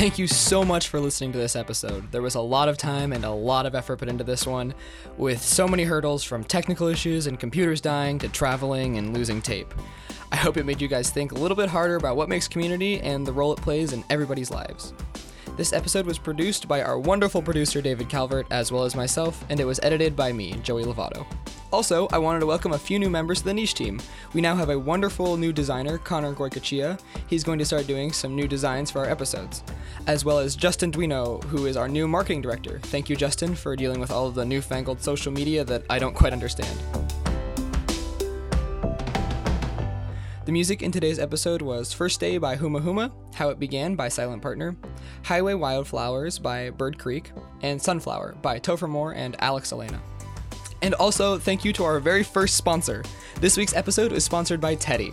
Thank 0.00 0.18
you 0.18 0.26
so 0.26 0.64
much 0.64 0.88
for 0.88 0.98
listening 0.98 1.30
to 1.32 1.38
this 1.38 1.54
episode. 1.54 2.10
There 2.10 2.22
was 2.22 2.34
a 2.34 2.40
lot 2.40 2.70
of 2.70 2.78
time 2.78 3.12
and 3.12 3.22
a 3.22 3.30
lot 3.30 3.66
of 3.66 3.74
effort 3.74 3.98
put 3.98 4.08
into 4.08 4.24
this 4.24 4.46
one, 4.46 4.72
with 5.18 5.42
so 5.42 5.68
many 5.68 5.84
hurdles 5.84 6.24
from 6.24 6.42
technical 6.42 6.86
issues 6.86 7.26
and 7.26 7.38
computers 7.38 7.82
dying 7.82 8.18
to 8.20 8.28
traveling 8.30 8.96
and 8.96 9.12
losing 9.12 9.42
tape. 9.42 9.74
I 10.32 10.36
hope 10.36 10.56
it 10.56 10.64
made 10.64 10.80
you 10.80 10.88
guys 10.88 11.10
think 11.10 11.32
a 11.32 11.34
little 11.34 11.54
bit 11.54 11.68
harder 11.68 11.96
about 11.96 12.16
what 12.16 12.30
makes 12.30 12.48
community 12.48 12.98
and 13.00 13.26
the 13.26 13.32
role 13.34 13.52
it 13.52 13.60
plays 13.60 13.92
in 13.92 14.02
everybody's 14.08 14.50
lives. 14.50 14.94
This 15.58 15.74
episode 15.74 16.06
was 16.06 16.18
produced 16.18 16.66
by 16.66 16.80
our 16.80 16.98
wonderful 16.98 17.42
producer 17.42 17.82
David 17.82 18.08
Calvert, 18.08 18.46
as 18.50 18.72
well 18.72 18.84
as 18.84 18.96
myself, 18.96 19.44
and 19.50 19.60
it 19.60 19.66
was 19.66 19.80
edited 19.82 20.16
by 20.16 20.32
me, 20.32 20.54
Joey 20.62 20.84
Lovato. 20.84 21.26
Also, 21.72 22.08
I 22.08 22.18
wanted 22.18 22.40
to 22.40 22.46
welcome 22.46 22.72
a 22.72 22.78
few 22.78 22.98
new 22.98 23.08
members 23.08 23.38
to 23.38 23.44
the 23.44 23.54
niche 23.54 23.74
team. 23.74 24.00
We 24.34 24.40
now 24.40 24.56
have 24.56 24.70
a 24.70 24.78
wonderful 24.78 25.36
new 25.36 25.52
designer, 25.52 25.98
Connor 25.98 26.34
Goikachia. 26.34 27.00
He's 27.28 27.44
going 27.44 27.60
to 27.60 27.64
start 27.64 27.86
doing 27.86 28.10
some 28.10 28.34
new 28.34 28.48
designs 28.48 28.90
for 28.90 28.98
our 28.98 29.08
episodes, 29.08 29.62
as 30.08 30.24
well 30.24 30.38
as 30.38 30.56
Justin 30.56 30.90
Duino, 30.90 31.42
who 31.44 31.66
is 31.66 31.76
our 31.76 31.88
new 31.88 32.08
marketing 32.08 32.42
director. 32.42 32.80
Thank 32.80 33.08
you, 33.08 33.14
Justin, 33.14 33.54
for 33.54 33.76
dealing 33.76 34.00
with 34.00 34.10
all 34.10 34.26
of 34.26 34.34
the 34.34 34.44
newfangled 34.44 35.00
social 35.00 35.30
media 35.30 35.62
that 35.64 35.84
I 35.88 36.00
don't 36.00 36.14
quite 36.14 36.32
understand. 36.32 36.76
The 40.44 40.52
music 40.52 40.82
in 40.82 40.90
today's 40.90 41.20
episode 41.20 41.62
was 41.62 41.92
First 41.92 42.18
Day 42.18 42.36
by 42.38 42.56
Huma 42.56 42.82
Huma, 42.82 43.12
How 43.34 43.50
It 43.50 43.60
Began 43.60 43.94
by 43.94 44.08
Silent 44.08 44.42
Partner, 44.42 44.74
Highway 45.22 45.54
Wildflowers 45.54 46.40
by 46.40 46.70
Bird 46.70 46.98
Creek, 46.98 47.30
and 47.62 47.80
Sunflower 47.80 48.34
by 48.42 48.58
Topher 48.58 48.90
Mohr 48.90 49.14
and 49.14 49.36
Alex 49.40 49.70
Elena. 49.70 50.02
And 50.82 50.94
also, 50.94 51.38
thank 51.38 51.64
you 51.64 51.72
to 51.74 51.84
our 51.84 52.00
very 52.00 52.22
first 52.22 52.56
sponsor. 52.56 53.04
This 53.40 53.56
week's 53.56 53.74
episode 53.74 54.12
is 54.12 54.24
sponsored 54.24 54.60
by 54.60 54.74
Teddy. 54.74 55.12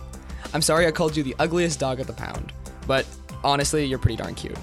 I'm 0.54 0.62
sorry 0.62 0.86
I 0.86 0.90
called 0.90 1.16
you 1.16 1.22
the 1.22 1.36
ugliest 1.38 1.78
dog 1.78 2.00
at 2.00 2.06
the 2.06 2.12
pound, 2.12 2.52
but 2.86 3.06
honestly, 3.44 3.84
you're 3.84 3.98
pretty 3.98 4.16
darn 4.16 4.34
cute. 4.34 4.56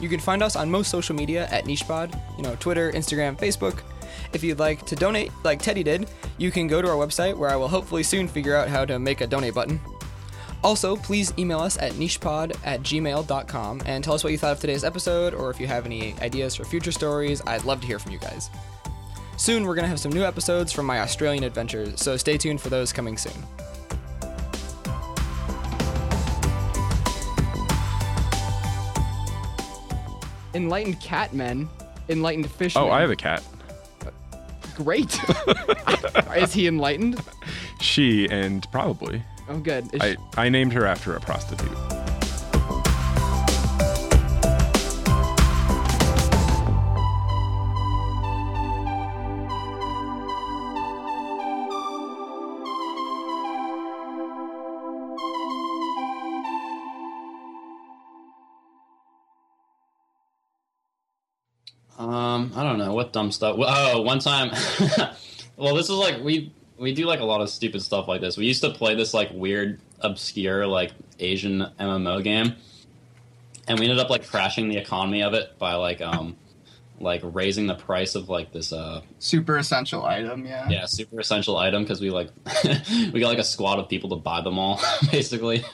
You 0.00 0.08
can 0.08 0.20
find 0.20 0.42
us 0.42 0.56
on 0.56 0.70
most 0.70 0.90
social 0.90 1.14
media 1.14 1.46
at 1.50 1.64
NichePod, 1.64 2.18
you 2.36 2.42
know, 2.42 2.56
Twitter, 2.56 2.92
Instagram, 2.92 3.38
Facebook. 3.38 3.80
If 4.32 4.42
you'd 4.42 4.58
like 4.58 4.84
to 4.86 4.96
donate 4.96 5.30
like 5.44 5.62
Teddy 5.62 5.82
did, 5.82 6.08
you 6.38 6.50
can 6.50 6.66
go 6.66 6.82
to 6.82 6.88
our 6.88 6.96
website 6.96 7.36
where 7.36 7.50
I 7.50 7.56
will 7.56 7.68
hopefully 7.68 8.02
soon 8.02 8.28
figure 8.28 8.56
out 8.56 8.68
how 8.68 8.84
to 8.84 8.98
make 8.98 9.20
a 9.20 9.26
donate 9.26 9.54
button. 9.54 9.80
Also, 10.62 10.96
please 10.96 11.32
email 11.38 11.60
us 11.60 11.78
at 11.78 11.92
nichepod 11.92 12.56
at 12.64 12.80
gmail.com 12.82 13.82
and 13.86 14.02
tell 14.02 14.14
us 14.14 14.24
what 14.24 14.32
you 14.32 14.38
thought 14.38 14.52
of 14.52 14.60
today's 14.60 14.84
episode 14.84 15.32
or 15.32 15.50
if 15.50 15.60
you 15.60 15.66
have 15.66 15.86
any 15.86 16.14
ideas 16.20 16.56
for 16.56 16.64
future 16.64 16.92
stories. 16.92 17.40
I'd 17.46 17.64
love 17.64 17.80
to 17.82 17.86
hear 17.86 17.98
from 17.98 18.12
you 18.12 18.18
guys. 18.18 18.50
Soon, 19.36 19.66
we're 19.66 19.74
going 19.74 19.84
to 19.84 19.88
have 19.88 20.00
some 20.00 20.12
new 20.12 20.24
episodes 20.24 20.72
from 20.72 20.86
my 20.86 21.00
Australian 21.00 21.44
adventures, 21.44 22.00
so 22.00 22.16
stay 22.16 22.38
tuned 22.38 22.60
for 22.60 22.70
those 22.70 22.92
coming 22.92 23.16
soon. 23.18 23.34
Enlightened 30.54 31.00
cat 31.00 31.34
men, 31.34 31.68
enlightened 32.08 32.50
fishmen. 32.50 32.84
oh, 32.84 32.90
I 32.90 33.02
have 33.02 33.10
a 33.10 33.16
cat. 33.16 33.42
great. 34.74 35.18
Is 36.36 36.52
he 36.54 36.66
enlightened? 36.66 37.20
She 37.80 38.28
and 38.30 38.66
probably 38.72 39.22
Oh, 39.48 39.58
good. 39.58 39.92
Is 39.94 40.00
I, 40.00 40.16
I 40.36 40.48
named 40.48 40.72
her 40.72 40.86
after 40.86 41.14
a 41.14 41.20
prostitute. 41.20 41.70
Um, 61.98 62.52
I 62.54 62.62
don't 62.62 62.78
know 62.78 62.92
what 62.94 63.12
dumb 63.12 63.32
stuff. 63.32 63.56
Oh, 63.58 64.02
one 64.02 64.18
time. 64.18 64.50
well, 65.56 65.74
this 65.74 65.86
is 65.86 65.96
like 65.96 66.22
we 66.22 66.52
we 66.78 66.92
do 66.92 67.06
like 67.06 67.20
a 67.20 67.24
lot 67.24 67.40
of 67.40 67.48
stupid 67.48 67.82
stuff 67.82 68.08
like 68.08 68.20
this. 68.20 68.36
We 68.36 68.46
used 68.46 68.62
to 68.62 68.70
play 68.70 68.94
this 68.94 69.14
like 69.14 69.30
weird, 69.32 69.80
obscure 70.00 70.66
like 70.66 70.92
Asian 71.18 71.66
MMO 71.80 72.22
game, 72.22 72.54
and 73.66 73.78
we 73.78 73.86
ended 73.86 73.98
up 73.98 74.10
like 74.10 74.26
crashing 74.26 74.68
the 74.68 74.76
economy 74.76 75.22
of 75.22 75.34
it 75.34 75.58
by 75.58 75.74
like 75.74 76.00
um 76.00 76.36
like 76.98 77.20
raising 77.24 77.66
the 77.66 77.74
price 77.74 78.14
of 78.14 78.28
like 78.28 78.52
this 78.52 78.72
uh 78.72 79.02
Super 79.18 79.56
essential 79.58 80.04
item, 80.04 80.46
yeah. 80.46 80.68
yeah 80.68 80.86
super 80.86 81.20
essential 81.20 81.56
item 81.56 81.82
because 81.82 82.00
we 82.00 82.10
like 82.10 82.30
we 83.12 83.20
got 83.20 83.28
like 83.28 83.38
a 83.38 83.44
squad 83.44 83.78
of 83.78 83.88
people 83.88 84.10
to 84.10 84.16
buy 84.16 84.40
them 84.40 84.58
all 84.58 84.80
basically. 85.10 85.64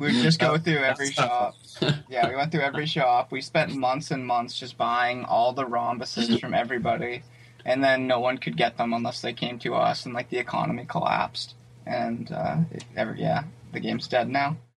We 0.00 0.06
would 0.06 0.22
just 0.22 0.40
go 0.40 0.56
through 0.56 0.78
every 0.78 1.12
shop. 1.12 1.56
Yeah, 2.08 2.28
we 2.28 2.36
went 2.36 2.52
through 2.52 2.62
every 2.62 2.86
shop. 2.86 3.30
We 3.32 3.40
spent 3.40 3.74
months 3.74 4.10
and 4.10 4.26
months 4.26 4.58
just 4.58 4.76
buying 4.76 5.24
all 5.24 5.52
the 5.52 5.64
rhombuses 5.64 6.40
from 6.40 6.52
everybody, 6.52 7.22
and 7.64 7.84
then 7.84 8.06
no 8.06 8.18
one 8.18 8.36
could 8.38 8.56
get 8.56 8.76
them 8.76 8.92
unless 8.92 9.20
they 9.22 9.32
came 9.32 9.58
to 9.60 9.74
us, 9.74 10.04
and 10.04 10.14
like 10.14 10.30
the 10.30 10.38
economy 10.38 10.86
collapsed. 10.86 11.54
And 11.86 12.32
uh, 12.32 12.56
it, 12.70 12.84
every, 12.96 13.20
yeah, 13.20 13.44
the 13.72 13.80
game's 13.80 14.08
dead 14.08 14.28
now. 14.28 14.56